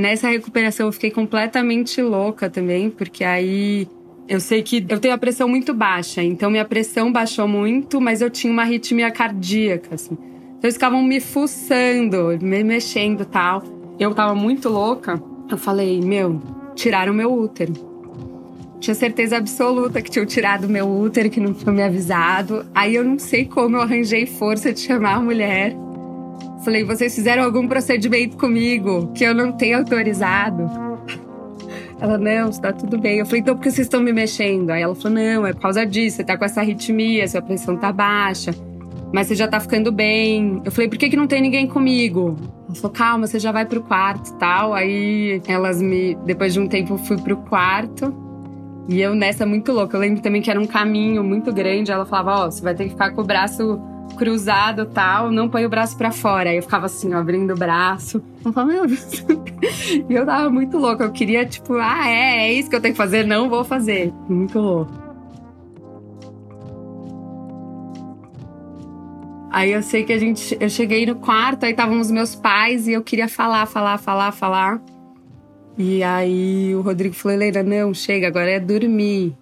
Nessa 0.00 0.30
recuperação 0.30 0.86
eu 0.86 0.92
fiquei 0.92 1.10
completamente 1.10 2.00
louca 2.00 2.48
também, 2.48 2.88
porque 2.88 3.22
aí 3.22 3.86
eu 4.26 4.40
sei 4.40 4.62
que 4.62 4.82
eu 4.88 4.98
tenho 4.98 5.12
a 5.12 5.18
pressão 5.18 5.46
muito 5.46 5.74
baixa, 5.74 6.22
então 6.22 6.50
minha 6.50 6.64
pressão 6.64 7.12
baixou 7.12 7.46
muito, 7.46 8.00
mas 8.00 8.22
eu 8.22 8.30
tinha 8.30 8.50
uma 8.50 8.62
arritmia 8.62 9.10
cardíaca, 9.10 9.94
assim. 9.94 10.14
Então 10.14 10.60
eles 10.62 10.76
ficavam 10.76 11.02
me 11.02 11.20
fuçando, 11.20 12.38
me 12.40 12.64
mexendo 12.64 13.26
tal. 13.26 13.62
Eu 13.98 14.14
tava 14.14 14.34
muito 14.34 14.70
louca. 14.70 15.22
Eu 15.50 15.58
falei, 15.58 16.00
meu, 16.00 16.40
tiraram 16.74 17.12
meu 17.12 17.30
útero. 17.30 17.74
Tinha 18.80 18.94
certeza 18.94 19.36
absoluta 19.36 20.00
que 20.00 20.10
tinham 20.10 20.24
tirado 20.24 20.66
meu 20.66 20.88
útero, 20.88 21.28
que 21.28 21.40
não 21.40 21.54
foi 21.54 21.74
me 21.74 21.82
avisado. 21.82 22.64
Aí 22.74 22.94
eu 22.94 23.04
não 23.04 23.18
sei 23.18 23.44
como 23.44 23.76
eu 23.76 23.82
arranjei 23.82 24.24
força 24.24 24.72
de 24.72 24.80
chamar 24.80 25.16
a 25.16 25.20
mulher 25.20 25.76
Falei, 26.64 26.84
vocês 26.84 27.14
fizeram 27.14 27.42
algum 27.42 27.66
procedimento 27.66 28.36
comigo 28.36 29.10
que 29.14 29.24
eu 29.24 29.34
não 29.34 29.52
tenho 29.52 29.78
autorizado? 29.78 30.68
Ela, 31.98 32.18
não, 32.18 32.48
está 32.48 32.72
tudo 32.72 32.98
bem. 32.98 33.18
Eu 33.18 33.26
falei, 33.26 33.40
então 33.40 33.54
por 33.54 33.62
que 33.62 33.70
vocês 33.70 33.86
estão 33.86 34.00
me 34.00 34.12
mexendo? 34.12 34.70
Aí 34.70 34.82
ela 34.82 34.94
falou, 34.94 35.18
não, 35.18 35.46
é 35.46 35.52
por 35.52 35.62
causa 35.62 35.86
disso, 35.86 36.16
você 36.16 36.24
tá 36.24 36.36
com 36.36 36.44
essa 36.44 36.60
arritmia, 36.60 37.26
sua 37.28 37.42
pressão 37.42 37.76
tá 37.76 37.92
baixa, 37.92 38.54
mas 39.12 39.26
você 39.26 39.34
já 39.34 39.48
tá 39.48 39.58
ficando 39.58 39.90
bem. 39.90 40.60
Eu 40.64 40.70
falei, 40.70 40.88
por 40.88 40.98
que, 40.98 41.08
que 41.08 41.16
não 41.16 41.26
tem 41.26 41.42
ninguém 41.42 41.66
comigo? 41.66 42.36
Ela 42.66 42.74
falou, 42.74 42.90
calma, 42.90 43.26
você 43.26 43.38
já 43.38 43.52
vai 43.52 43.66
pro 43.66 43.82
quarto 43.82 44.34
tal. 44.38 44.72
Aí 44.72 45.42
elas 45.46 45.80
me. 45.82 46.14
Depois 46.26 46.52
de 46.54 46.60
um 46.60 46.68
tempo, 46.68 46.94
eu 46.94 46.98
fui 46.98 47.16
pro 47.16 47.36
quarto. 47.36 48.14
E 48.88 49.00
eu 49.00 49.14
nessa 49.14 49.44
muito 49.44 49.72
louca. 49.72 49.96
Eu 49.96 50.00
lembro 50.00 50.22
também 50.22 50.40
que 50.40 50.50
era 50.50 50.60
um 50.60 50.66
caminho 50.66 51.24
muito 51.24 51.52
grande. 51.52 51.90
Ela 51.90 52.06
falava, 52.06 52.44
ó, 52.44 52.46
oh, 52.46 52.50
você 52.50 52.62
vai 52.62 52.74
ter 52.74 52.84
que 52.84 52.90
ficar 52.90 53.10
com 53.10 53.22
o 53.22 53.24
braço 53.24 53.80
cruzado 54.16 54.86
tal, 54.86 55.30
não 55.30 55.48
põe 55.48 55.64
o 55.64 55.68
braço 55.68 55.96
para 55.96 56.10
fora. 56.10 56.50
Aí 56.50 56.56
eu 56.56 56.62
ficava 56.62 56.86
assim, 56.86 57.12
ó, 57.14 57.18
abrindo 57.18 57.52
o 57.52 57.56
braço. 57.56 58.22
Eu 58.44 58.52
falava, 58.52 58.72
meu 58.72 58.86
Deus. 58.86 59.24
e 60.08 60.14
eu 60.14 60.24
tava 60.24 60.50
muito 60.50 60.78
louca. 60.78 61.04
Eu 61.04 61.12
queria, 61.12 61.44
tipo, 61.44 61.74
ah, 61.74 62.08
é, 62.08 62.48
é 62.48 62.52
isso 62.52 62.70
que 62.70 62.76
eu 62.76 62.80
tenho 62.80 62.94
que 62.94 62.98
fazer? 62.98 63.26
Não 63.26 63.48
vou 63.48 63.64
fazer. 63.64 64.12
Muito 64.28 64.58
louco. 64.58 65.10
Aí 69.50 69.72
eu 69.72 69.82
sei 69.82 70.04
que 70.04 70.12
a 70.12 70.18
gente. 70.18 70.56
Eu 70.60 70.70
cheguei 70.70 71.04
no 71.04 71.16
quarto, 71.16 71.64
aí 71.64 71.72
estavam 71.72 72.00
os 72.00 72.10
meus 72.10 72.34
pais 72.34 72.86
e 72.86 72.92
eu 72.92 73.02
queria 73.02 73.28
falar, 73.28 73.66
falar, 73.66 73.98
falar, 73.98 74.30
falar. 74.32 74.80
E 75.76 76.02
aí 76.02 76.74
o 76.74 76.82
Rodrigo 76.82 77.14
falou, 77.14 77.36
Helena, 77.36 77.62
não, 77.62 77.92
chega, 77.92 78.28
agora 78.28 78.50
é 78.50 78.60
dormir. 78.60 79.36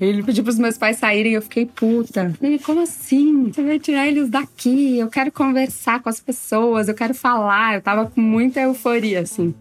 Ele 0.00 0.22
pediu 0.22 0.42
pros 0.42 0.58
meus 0.58 0.78
pais 0.78 0.96
saírem 0.96 1.34
eu 1.34 1.42
fiquei 1.42 1.66
puta. 1.66 2.32
Ele, 2.40 2.58
como 2.58 2.80
assim? 2.80 3.52
Você 3.52 3.62
vai 3.62 3.78
tirar 3.78 4.08
eles 4.08 4.30
daqui? 4.30 4.98
Eu 4.98 5.08
quero 5.08 5.30
conversar 5.30 6.00
com 6.02 6.08
as 6.08 6.18
pessoas, 6.18 6.88
eu 6.88 6.94
quero 6.94 7.12
falar. 7.12 7.74
Eu 7.74 7.82
tava 7.82 8.06
com 8.06 8.20
muita 8.20 8.60
euforia, 8.60 9.20
assim. 9.20 9.54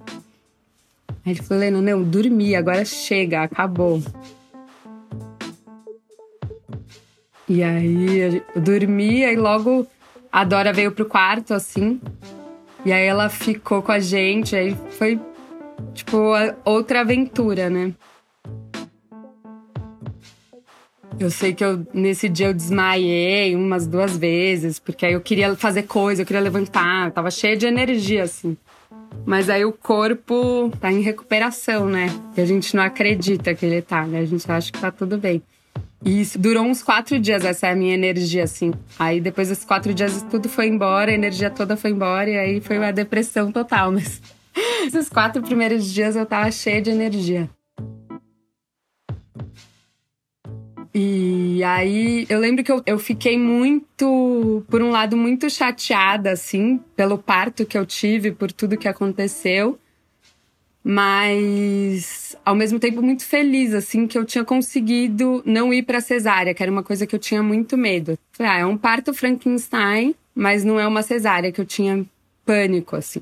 Aí 1.26 1.34
ele 1.34 1.44
falou, 1.44 1.62
Helena, 1.62 1.82
não, 1.82 2.04
dormi, 2.04 2.56
agora 2.56 2.86
chega, 2.86 3.44
acabou. 3.44 4.02
E 7.48 7.62
aí 7.62 8.44
eu 8.56 8.62
dormi, 8.62 9.26
aí 9.26 9.36
logo 9.36 9.86
a 10.32 10.46
Dora 10.46 10.72
veio 10.72 10.94
pro 10.94 11.06
quarto, 11.06 11.54
assim. 11.54 12.00
E 12.86 12.94
aí 12.94 13.06
ela 13.06 13.28
ficou 13.28 13.82
com 13.82 13.92
a 13.92 14.00
gente, 14.00 14.56
aí 14.56 14.74
foi, 14.92 15.20
tipo, 15.94 16.18
outra 16.64 17.02
aventura, 17.02 17.70
né? 17.70 17.94
Eu 21.20 21.30
sei 21.30 21.54
que 21.54 21.64
eu, 21.64 21.86
nesse 21.94 22.30
dia 22.30 22.48
eu 22.48 22.54
desmaiei 22.54 23.54
umas 23.54 23.86
duas 23.86 24.16
vezes, 24.16 24.80
porque 24.80 25.06
aí 25.06 25.14
eu 25.14 25.20
queria 25.20 25.54
fazer 25.54 25.84
coisa, 25.84 26.22
eu 26.22 26.26
queria 26.26 26.42
levantar, 26.42 27.08
eu 27.08 27.12
tava 27.12 27.30
cheia 27.30 27.58
de 27.58 27.66
energia, 27.66 28.24
assim. 28.24 28.56
Mas 29.26 29.50
aí 29.50 29.66
o 29.66 29.74
corpo 29.74 30.72
tá 30.80 30.90
em 30.90 31.02
recuperação, 31.02 31.88
né? 31.88 32.08
E 32.38 32.42
a 32.42 32.46
gente 32.46 32.74
não 32.74 32.82
acredita 32.82 33.54
que 33.54 33.66
ele 33.66 33.82
tá, 33.82 34.06
né? 34.06 34.20
A 34.20 34.26
gente 34.26 34.50
acha 34.50 34.72
que 34.72 34.80
tá 34.80 34.92
tudo 34.92 35.18
bem. 35.18 35.44
E 36.06 36.22
isso 36.22 36.40
durou 36.40 36.64
uns 36.64 36.82
quatro 36.82 37.20
dias, 37.20 37.44
essa 37.44 37.68
é 37.68 37.72
a 37.72 37.76
minha 37.76 37.94
energia, 37.94 38.46
assim. 38.46 38.72
Aí 38.98 39.20
depois 39.20 39.50
desses 39.50 39.66
quatro 39.66 39.94
dias 39.94 40.26
tudo 40.32 40.48
foi 40.48 40.68
embora, 40.68 41.12
a 41.12 41.14
energia 41.14 41.50
toda 41.50 41.76
foi 41.76 41.92
embora, 41.92 42.30
e 42.30 42.38
aí 42.38 42.62
foi 42.62 42.78
uma 42.78 42.94
depressão 42.94 43.52
total. 43.52 43.92
Mas 43.92 44.22
esses 44.88 45.10
quatro 45.10 45.42
primeiros 45.42 45.92
dias 45.92 46.16
eu 46.16 46.26
tava 46.26 46.50
cheia 46.50 46.82
de 46.82 46.90
energia. 46.90 47.50
E 50.94 51.64
aí 51.64 52.26
eu 52.30 52.40
lembro 52.40 52.64
que 52.64 52.72
eu, 52.72 52.82
eu 52.86 52.98
fiquei 52.98 53.38
muito, 53.38 54.64
por 54.70 54.82
um 54.82 54.90
lado, 54.90 55.16
muito 55.16 55.50
chateada, 55.50 56.32
assim, 56.32 56.80
pelo 56.96 57.18
parto 57.18 57.66
que 57.66 57.78
eu 57.78 57.86
tive, 57.86 58.32
por 58.32 58.52
tudo 58.52 58.78
que 58.78 58.88
aconteceu. 58.88 59.80
Mas 60.84 62.36
ao 62.44 62.56
mesmo 62.56 62.80
tempo 62.80 63.02
muito 63.02 63.24
feliz, 63.24 63.74
assim, 63.74 64.08
que 64.08 64.18
eu 64.18 64.26
tinha 64.26 64.44
conseguido 64.44 65.44
não 65.46 65.74
ir 65.74 65.84
pra 65.84 66.02
cesárea, 66.02 66.54
que 66.54 66.64
era 66.64 66.72
uma 66.72 66.84
coisa 66.84 67.06
que 67.06 67.16
eu 67.16 67.20
tinha 67.20 67.44
muito 67.44 67.78
medo. 67.78 68.18
Ah, 68.40 68.60
é 68.60 68.66
um 68.66 68.78
parto 68.78 69.14
Frankenstein, 69.14 70.16
mas 70.34 70.64
não 70.64 70.80
é 70.80 70.88
uma 70.88 71.04
cesárea, 71.04 71.52
que 71.52 71.62
eu 71.62 71.66
tinha 71.66 72.04
pânico, 72.46 72.96
assim. 72.96 73.22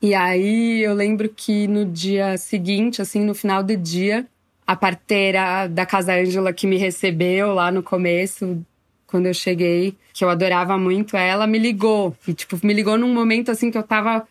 E 0.00 0.14
aí 0.14 0.82
eu 0.82 0.94
lembro 0.94 1.28
que 1.28 1.66
no 1.66 1.84
dia 1.84 2.38
seguinte, 2.38 3.02
assim, 3.02 3.24
no 3.24 3.34
final 3.34 3.62
do 3.62 3.76
dia, 3.76 4.26
a 4.66 4.74
parteira 4.74 5.68
da 5.68 5.86
Casa 5.86 6.14
Ângela 6.14 6.52
que 6.52 6.66
me 6.66 6.76
recebeu 6.76 7.54
lá 7.54 7.70
no 7.70 7.82
começo, 7.82 8.64
quando 9.06 9.26
eu 9.26 9.34
cheguei, 9.34 9.94
que 10.12 10.24
eu 10.24 10.28
adorava 10.28 10.76
muito 10.76 11.16
ela, 11.16 11.46
me 11.46 11.58
ligou. 11.58 12.16
E, 12.26 12.34
tipo, 12.34 12.58
me 12.64 12.74
ligou 12.74 12.98
num 12.98 13.14
momento 13.14 13.50
assim 13.50 13.70
que 13.70 13.78
eu 13.78 13.82
tava 13.82 14.26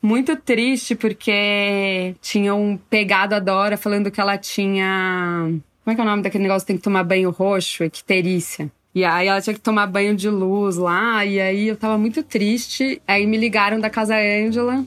muito 0.00 0.36
triste 0.36 0.94
porque 0.94 2.14
tinham 2.20 2.78
pegado 2.88 3.34
a 3.34 3.38
Dora 3.38 3.76
falando 3.76 4.10
que 4.10 4.20
ela 4.20 4.36
tinha. 4.36 5.50
Como 5.82 5.92
é 5.92 5.94
que 5.94 6.00
é 6.00 6.04
o 6.04 6.06
nome 6.06 6.22
daquele 6.22 6.42
negócio 6.42 6.66
que 6.66 6.72
tem 6.72 6.76
que 6.76 6.82
tomar 6.82 7.02
banho 7.02 7.30
roxo? 7.30 7.82
Icterícia. 7.82 8.70
E 8.94 9.04
aí 9.04 9.28
ela 9.28 9.40
tinha 9.40 9.54
que 9.54 9.60
tomar 9.60 9.86
banho 9.86 10.14
de 10.14 10.28
luz 10.28 10.76
lá, 10.76 11.24
e 11.24 11.40
aí 11.40 11.68
eu 11.68 11.76
tava 11.76 11.96
muito 11.96 12.22
triste. 12.22 13.00
Aí 13.06 13.26
me 13.26 13.36
ligaram 13.36 13.80
da 13.80 13.88
Casa 13.88 14.16
Ângela. 14.16 14.84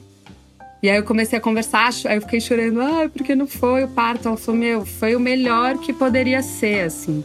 E 0.82 0.90
aí 0.90 0.96
eu 0.96 1.04
comecei 1.04 1.38
a 1.38 1.40
conversar, 1.40 1.90
aí 2.06 2.16
eu 2.16 2.22
fiquei 2.22 2.40
chorando, 2.40 2.80
ah, 2.80 3.08
porque 3.08 3.36
não 3.36 3.46
foi 3.46 3.84
o 3.84 3.88
parto? 3.88 4.26
Ela 4.26 4.36
falou, 4.36 4.60
meu, 4.60 4.84
foi 4.84 5.14
o 5.14 5.20
melhor 5.20 5.78
que 5.78 5.92
poderia 5.92 6.42
ser, 6.42 6.86
assim. 6.86 7.24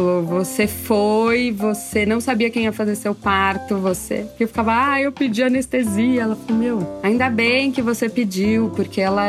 Falou, 0.00 0.22
você 0.22 0.66
foi, 0.66 1.52
você 1.52 2.06
não 2.06 2.22
sabia 2.22 2.48
quem 2.48 2.64
ia 2.64 2.72
fazer 2.72 2.96
seu 2.96 3.14
parto, 3.14 3.76
você. 3.76 4.26
Que 4.38 4.46
ficava, 4.46 4.92
ah, 4.92 4.98
eu 4.98 5.12
pedi 5.12 5.42
anestesia. 5.42 6.22
Ela 6.22 6.36
falou, 6.36 6.58
meu, 6.58 7.00
ainda 7.02 7.28
bem 7.28 7.70
que 7.70 7.82
você 7.82 8.08
pediu, 8.08 8.70
porque 8.70 8.98
ela 8.98 9.26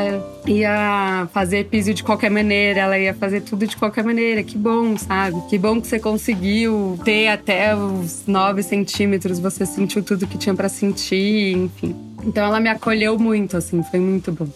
ia 0.48 1.28
fazer 1.34 1.66
piso 1.66 1.94
de 1.94 2.02
qualquer 2.02 2.32
maneira, 2.32 2.80
ela 2.80 2.98
ia 2.98 3.14
fazer 3.14 3.42
tudo 3.42 3.68
de 3.68 3.76
qualquer 3.76 4.06
maneira. 4.06 4.44
Que 4.44 4.58
bom, 4.58 4.96
sabe? 4.96 5.36
Que 5.50 5.58
bom 5.58 5.82
que 5.82 5.88
você 5.88 6.00
conseguiu 6.00 6.98
ter 7.04 7.28
até 7.28 7.76
os 7.76 8.24
9 8.26 8.64
centímetros, 8.64 9.40
você 9.40 9.66
sentiu 9.66 10.02
tudo 10.02 10.26
que 10.26 10.38
tinha 10.38 10.56
para 10.56 10.70
sentir, 10.70 11.54
enfim. 11.54 11.94
Então 12.24 12.46
ela 12.46 12.62
me 12.62 12.70
acolheu 12.70 13.20
muito, 13.20 13.58
assim, 13.58 13.84
foi 13.84 14.00
muito 14.00 14.32
bom. 14.32 14.48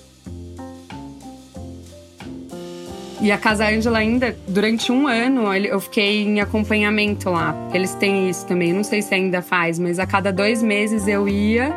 E 3.26 3.32
a 3.32 3.40
Casa 3.40 3.68
Ângela 3.68 3.98
ainda, 3.98 4.38
durante 4.48 4.92
um 4.92 5.08
ano, 5.08 5.52
eu 5.52 5.80
fiquei 5.80 6.22
em 6.22 6.42
acompanhamento 6.42 7.32
lá. 7.32 7.56
Eles 7.74 7.96
têm 7.96 8.30
isso 8.30 8.46
também, 8.46 8.72
não 8.72 8.84
sei 8.84 9.02
se 9.02 9.16
ainda 9.16 9.42
faz, 9.42 9.80
mas 9.80 9.98
a 9.98 10.06
cada 10.06 10.32
dois 10.32 10.62
meses 10.62 11.08
eu 11.08 11.28
ia 11.28 11.74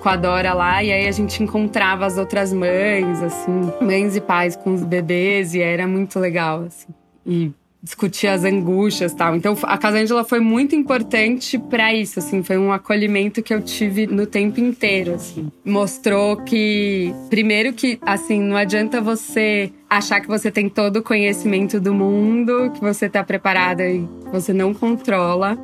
com 0.00 0.08
a 0.08 0.14
Dora 0.14 0.54
lá 0.54 0.80
e 0.80 0.92
aí 0.92 1.08
a 1.08 1.10
gente 1.10 1.42
encontrava 1.42 2.06
as 2.06 2.16
outras 2.16 2.52
mães, 2.52 3.20
assim, 3.20 3.72
mães 3.80 4.14
e 4.14 4.20
pais 4.20 4.54
com 4.54 4.72
os 4.72 4.84
bebês 4.84 5.54
e 5.54 5.60
era 5.60 5.88
muito 5.88 6.20
legal, 6.20 6.62
assim. 6.68 6.94
E 7.26 7.50
discutir 7.82 8.26
as 8.26 8.44
angústias 8.44 9.14
tal. 9.14 9.36
Então 9.36 9.56
a 9.62 9.78
Casa 9.78 9.98
Ângela 9.98 10.24
foi 10.24 10.40
muito 10.40 10.74
importante 10.74 11.58
para 11.58 11.94
isso, 11.94 12.18
assim, 12.18 12.42
foi 12.42 12.58
um 12.58 12.72
acolhimento 12.72 13.42
que 13.42 13.54
eu 13.54 13.62
tive 13.62 14.06
no 14.06 14.26
tempo 14.26 14.60
inteiro, 14.60 15.14
assim. 15.14 15.50
Mostrou 15.64 16.36
que 16.38 17.14
primeiro 17.30 17.72
que 17.72 17.98
assim, 18.02 18.40
não 18.40 18.56
adianta 18.56 19.00
você 19.00 19.72
achar 19.88 20.20
que 20.20 20.26
você 20.26 20.50
tem 20.50 20.68
todo 20.68 20.98
o 20.98 21.02
conhecimento 21.02 21.80
do 21.80 21.94
mundo, 21.94 22.70
que 22.74 22.80
você 22.80 23.08
tá 23.08 23.22
preparada 23.22 23.88
e 23.88 24.06
você 24.30 24.52
não 24.52 24.74
controla 24.74 25.58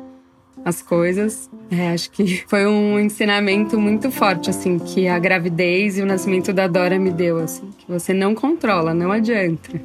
as 0.63 0.81
coisas. 0.81 1.49
É, 1.69 1.89
acho 1.89 2.09
que 2.11 2.43
foi 2.47 2.65
um 2.65 2.99
ensinamento 2.99 3.79
muito 3.79 4.09
forte, 4.09 4.49
assim, 4.49 4.79
que 4.79 5.07
a 5.07 5.19
gravidez 5.19 5.97
e 5.97 6.01
o 6.01 6.05
nascimento 6.05 6.51
da 6.51 6.67
Dora 6.67 6.97
me 6.97 7.11
deu, 7.11 7.37
assim, 7.37 7.69
que 7.77 7.85
você 7.87 8.13
não 8.13 8.33
controla, 8.33 8.93
não 8.93 9.11
adianta. 9.11 9.79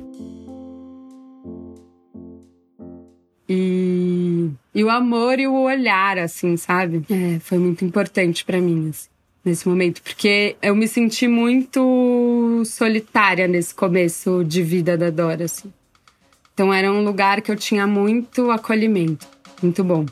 E, 3.52 4.48
e 4.72 4.84
o 4.84 4.88
amor 4.88 5.40
e 5.40 5.48
o 5.48 5.62
olhar, 5.62 6.16
assim, 6.18 6.56
sabe? 6.56 7.04
É, 7.10 7.40
foi 7.40 7.58
muito 7.58 7.84
importante 7.84 8.44
para 8.44 8.60
mim, 8.60 8.90
assim, 8.90 9.08
nesse 9.44 9.68
momento. 9.68 10.00
Porque 10.02 10.54
eu 10.62 10.72
me 10.76 10.86
senti 10.86 11.26
muito 11.26 12.62
solitária 12.64 13.48
nesse 13.48 13.74
começo 13.74 14.44
de 14.44 14.62
vida 14.62 14.96
da 14.96 15.10
Dora, 15.10 15.46
assim. 15.46 15.72
Então 16.54 16.72
era 16.72 16.92
um 16.92 17.02
lugar 17.02 17.40
que 17.40 17.50
eu 17.50 17.56
tinha 17.56 17.88
muito 17.88 18.52
acolhimento. 18.52 19.26
Muito 19.60 19.82
bom. 19.82 20.06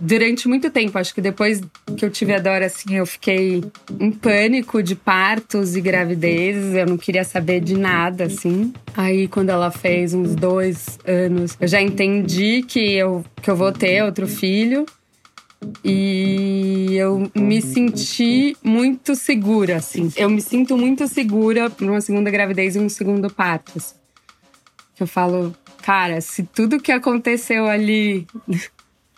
Durante 0.00 0.48
muito 0.48 0.70
tempo, 0.70 0.98
acho 0.98 1.14
que 1.14 1.20
depois 1.20 1.60
que 1.96 2.04
eu 2.04 2.10
tive 2.10 2.32
a 2.32 2.38
Dora, 2.38 2.66
assim, 2.66 2.96
eu 2.96 3.04
fiquei 3.04 3.62
em 3.98 4.10
pânico 4.10 4.82
de 4.82 4.96
partos 4.96 5.76
e 5.76 5.80
gravidezes, 5.80 6.74
eu 6.74 6.86
não 6.86 6.96
queria 6.96 7.22
saber 7.22 7.60
de 7.60 7.76
nada, 7.76 8.24
assim. 8.24 8.72
Aí, 8.96 9.28
quando 9.28 9.50
ela 9.50 9.70
fez 9.70 10.14
uns 10.14 10.34
dois 10.34 10.98
anos, 11.06 11.56
eu 11.60 11.68
já 11.68 11.80
entendi 11.82 12.62
que 12.62 12.94
eu, 12.94 13.24
que 13.42 13.50
eu 13.50 13.56
vou 13.56 13.72
ter 13.72 14.02
outro 14.02 14.26
filho. 14.26 14.86
E 15.84 16.94
eu 16.94 17.30
me 17.34 17.60
senti 17.60 18.56
muito 18.64 19.14
segura, 19.14 19.76
assim. 19.76 20.10
Eu 20.16 20.30
me 20.30 20.40
sinto 20.40 20.74
muito 20.74 21.06
segura 21.06 21.68
por 21.68 21.86
uma 21.86 22.00
segunda 22.00 22.30
gravidez 22.30 22.76
e 22.76 22.78
um 22.78 22.88
segundo 22.88 23.28
parto. 23.28 23.72
Assim. 23.76 23.94
Eu 24.98 25.06
falo, 25.06 25.54
cara, 25.82 26.22
se 26.22 26.44
tudo 26.44 26.80
que 26.80 26.90
aconteceu 26.90 27.66
ali 27.66 28.26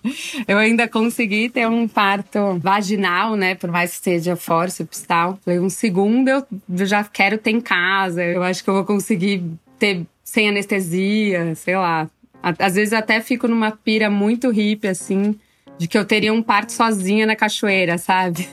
eu 0.49 0.59
ainda 0.59 0.89
consegui 0.89 1.49
ter 1.49 1.69
um 1.69 1.87
parto 1.87 2.59
vaginal, 2.59 3.37
né? 3.37 3.55
Por 3.55 3.71
mais 3.71 3.97
que 3.97 4.05
seja 4.05 4.37
fórceps 4.37 5.03
e 5.03 5.07
tal. 5.07 5.39
Foi 5.45 5.59
um 5.59 5.71
segundo, 5.71 6.29
eu 6.29 6.47
já 6.87 7.05
quero 7.05 7.39
ter 7.39 7.51
em 7.51 7.61
casa. 7.61 8.23
Eu 8.23 8.43
acho 8.43 8.63
que 8.63 8.71
eu 8.71 8.75
vou 8.75 8.85
conseguir 8.85 9.45
ter 9.79 10.07
sem 10.25 10.49
anestesia, 10.49 11.55
sei 11.55 11.77
lá. 11.77 12.09
Às 12.43 12.75
vezes 12.75 12.93
até 12.93 13.21
fico 13.21 13.47
numa 13.47 13.71
pira 13.71 14.11
muito 14.11 14.51
hippie, 14.51 14.89
assim, 14.89 15.39
de 15.79 15.87
que 15.87 15.97
eu 15.97 16.05
teria 16.05 16.33
um 16.33 16.43
parto 16.43 16.73
sozinha 16.73 17.25
na 17.25 17.37
cachoeira, 17.37 17.99
sabe? 17.99 18.49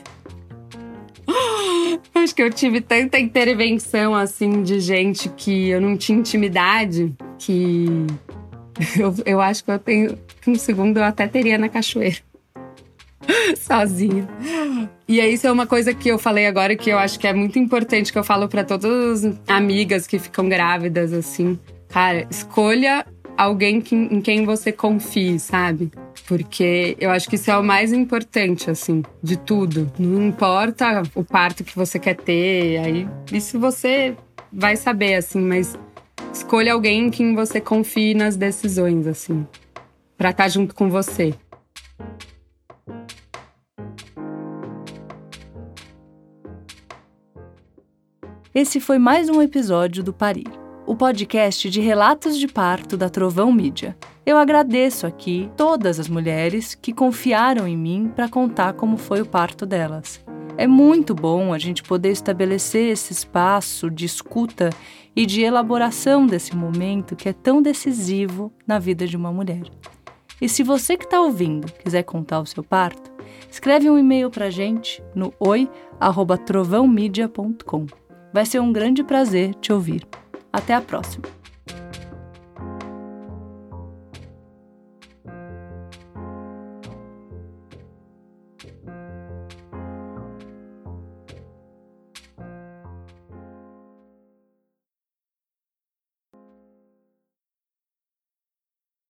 Acho 2.14 2.34
que 2.34 2.42
eu 2.42 2.50
tive 2.50 2.80
tanta 2.80 3.18
intervenção, 3.18 4.14
assim, 4.14 4.62
de 4.62 4.78
gente 4.78 5.28
que 5.30 5.70
eu 5.70 5.80
não 5.80 5.96
tinha 5.96 6.18
intimidade, 6.18 7.12
que 7.38 8.06
eu, 8.98 9.14
eu 9.26 9.40
acho 9.40 9.64
que 9.64 9.70
eu 9.70 9.78
tenho 9.78 10.18
um 10.46 10.54
segundo 10.54 10.98
eu 10.98 11.04
até 11.04 11.26
teria 11.26 11.58
na 11.58 11.68
cachoeira. 11.68 12.18
Sozinha. 13.56 14.28
E 15.06 15.20
isso 15.20 15.46
é 15.46 15.52
uma 15.52 15.66
coisa 15.66 15.92
que 15.92 16.08
eu 16.08 16.18
falei 16.18 16.46
agora 16.46 16.74
que 16.74 16.90
eu 16.90 16.98
acho 16.98 17.18
que 17.18 17.26
é 17.26 17.32
muito 17.32 17.58
importante, 17.58 18.12
que 18.12 18.18
eu 18.18 18.24
falo 18.24 18.48
para 18.48 18.64
todas 18.64 19.24
as 19.24 19.40
amigas 19.48 20.06
que 20.06 20.18
ficam 20.18 20.48
grávidas, 20.48 21.12
assim. 21.12 21.58
Cara, 21.88 22.26
escolha 22.30 23.04
alguém 23.36 23.80
que, 23.80 23.94
em 23.94 24.20
quem 24.20 24.44
você 24.44 24.72
confie, 24.72 25.38
sabe? 25.38 25.90
Porque 26.26 26.96
eu 27.00 27.10
acho 27.10 27.28
que 27.28 27.36
isso 27.36 27.50
é 27.50 27.56
o 27.56 27.62
mais 27.62 27.92
importante, 27.92 28.70
assim, 28.70 29.02
de 29.22 29.36
tudo. 29.36 29.90
Não 29.98 30.22
importa 30.28 31.02
o 31.14 31.24
parto 31.24 31.64
que 31.64 31.74
você 31.74 31.98
quer 31.98 32.16
ter, 32.16 32.78
aí 32.78 33.08
isso 33.32 33.58
você 33.58 34.14
vai 34.52 34.76
saber, 34.76 35.14
assim, 35.14 35.40
mas 35.40 35.76
escolha 36.32 36.72
alguém 36.72 37.06
em 37.06 37.10
quem 37.10 37.34
você 37.34 37.60
confie 37.60 38.14
nas 38.14 38.36
decisões, 38.36 39.06
assim 39.06 39.46
para 40.20 40.32
estar 40.32 40.44
tá 40.44 40.48
junto 40.50 40.74
com 40.74 40.90
você. 40.90 41.32
Esse 48.54 48.78
foi 48.80 48.98
mais 48.98 49.30
um 49.30 49.40
episódio 49.40 50.04
do 50.04 50.12
Parir, 50.12 50.50
o 50.86 50.94
podcast 50.94 51.70
de 51.70 51.80
relatos 51.80 52.38
de 52.38 52.46
parto 52.46 52.98
da 52.98 53.08
Trovão 53.08 53.50
Mídia. 53.50 53.96
Eu 54.26 54.36
agradeço 54.36 55.06
aqui 55.06 55.50
todas 55.56 55.98
as 55.98 56.06
mulheres 56.06 56.74
que 56.74 56.92
confiaram 56.92 57.66
em 57.66 57.78
mim 57.78 58.12
para 58.14 58.28
contar 58.28 58.74
como 58.74 58.98
foi 58.98 59.22
o 59.22 59.26
parto 59.26 59.64
delas. 59.64 60.22
É 60.58 60.66
muito 60.66 61.14
bom 61.14 61.54
a 61.54 61.58
gente 61.58 61.82
poder 61.82 62.10
estabelecer 62.10 62.92
esse 62.92 63.14
espaço 63.14 63.90
de 63.90 64.04
escuta 64.04 64.68
e 65.20 65.26
de 65.26 65.42
elaboração 65.42 66.26
desse 66.26 66.56
momento 66.56 67.14
que 67.14 67.28
é 67.28 67.32
tão 67.34 67.60
decisivo 67.60 68.50
na 68.66 68.78
vida 68.78 69.06
de 69.06 69.18
uma 69.18 69.30
mulher. 69.30 69.64
E 70.40 70.48
se 70.48 70.62
você 70.62 70.96
que 70.96 71.04
está 71.04 71.20
ouvindo 71.20 71.70
quiser 71.74 72.04
contar 72.04 72.40
o 72.40 72.46
seu 72.46 72.64
parto, 72.64 73.12
escreve 73.50 73.90
um 73.90 73.98
e-mail 73.98 74.30
para 74.30 74.48
gente 74.48 75.02
no 75.14 75.30
oi@trovãomedia.com. 75.38 77.84
Vai 78.32 78.46
ser 78.46 78.60
um 78.60 78.72
grande 78.72 79.04
prazer 79.04 79.54
te 79.56 79.74
ouvir. 79.74 80.08
Até 80.50 80.72
a 80.72 80.80
próxima! 80.80 81.39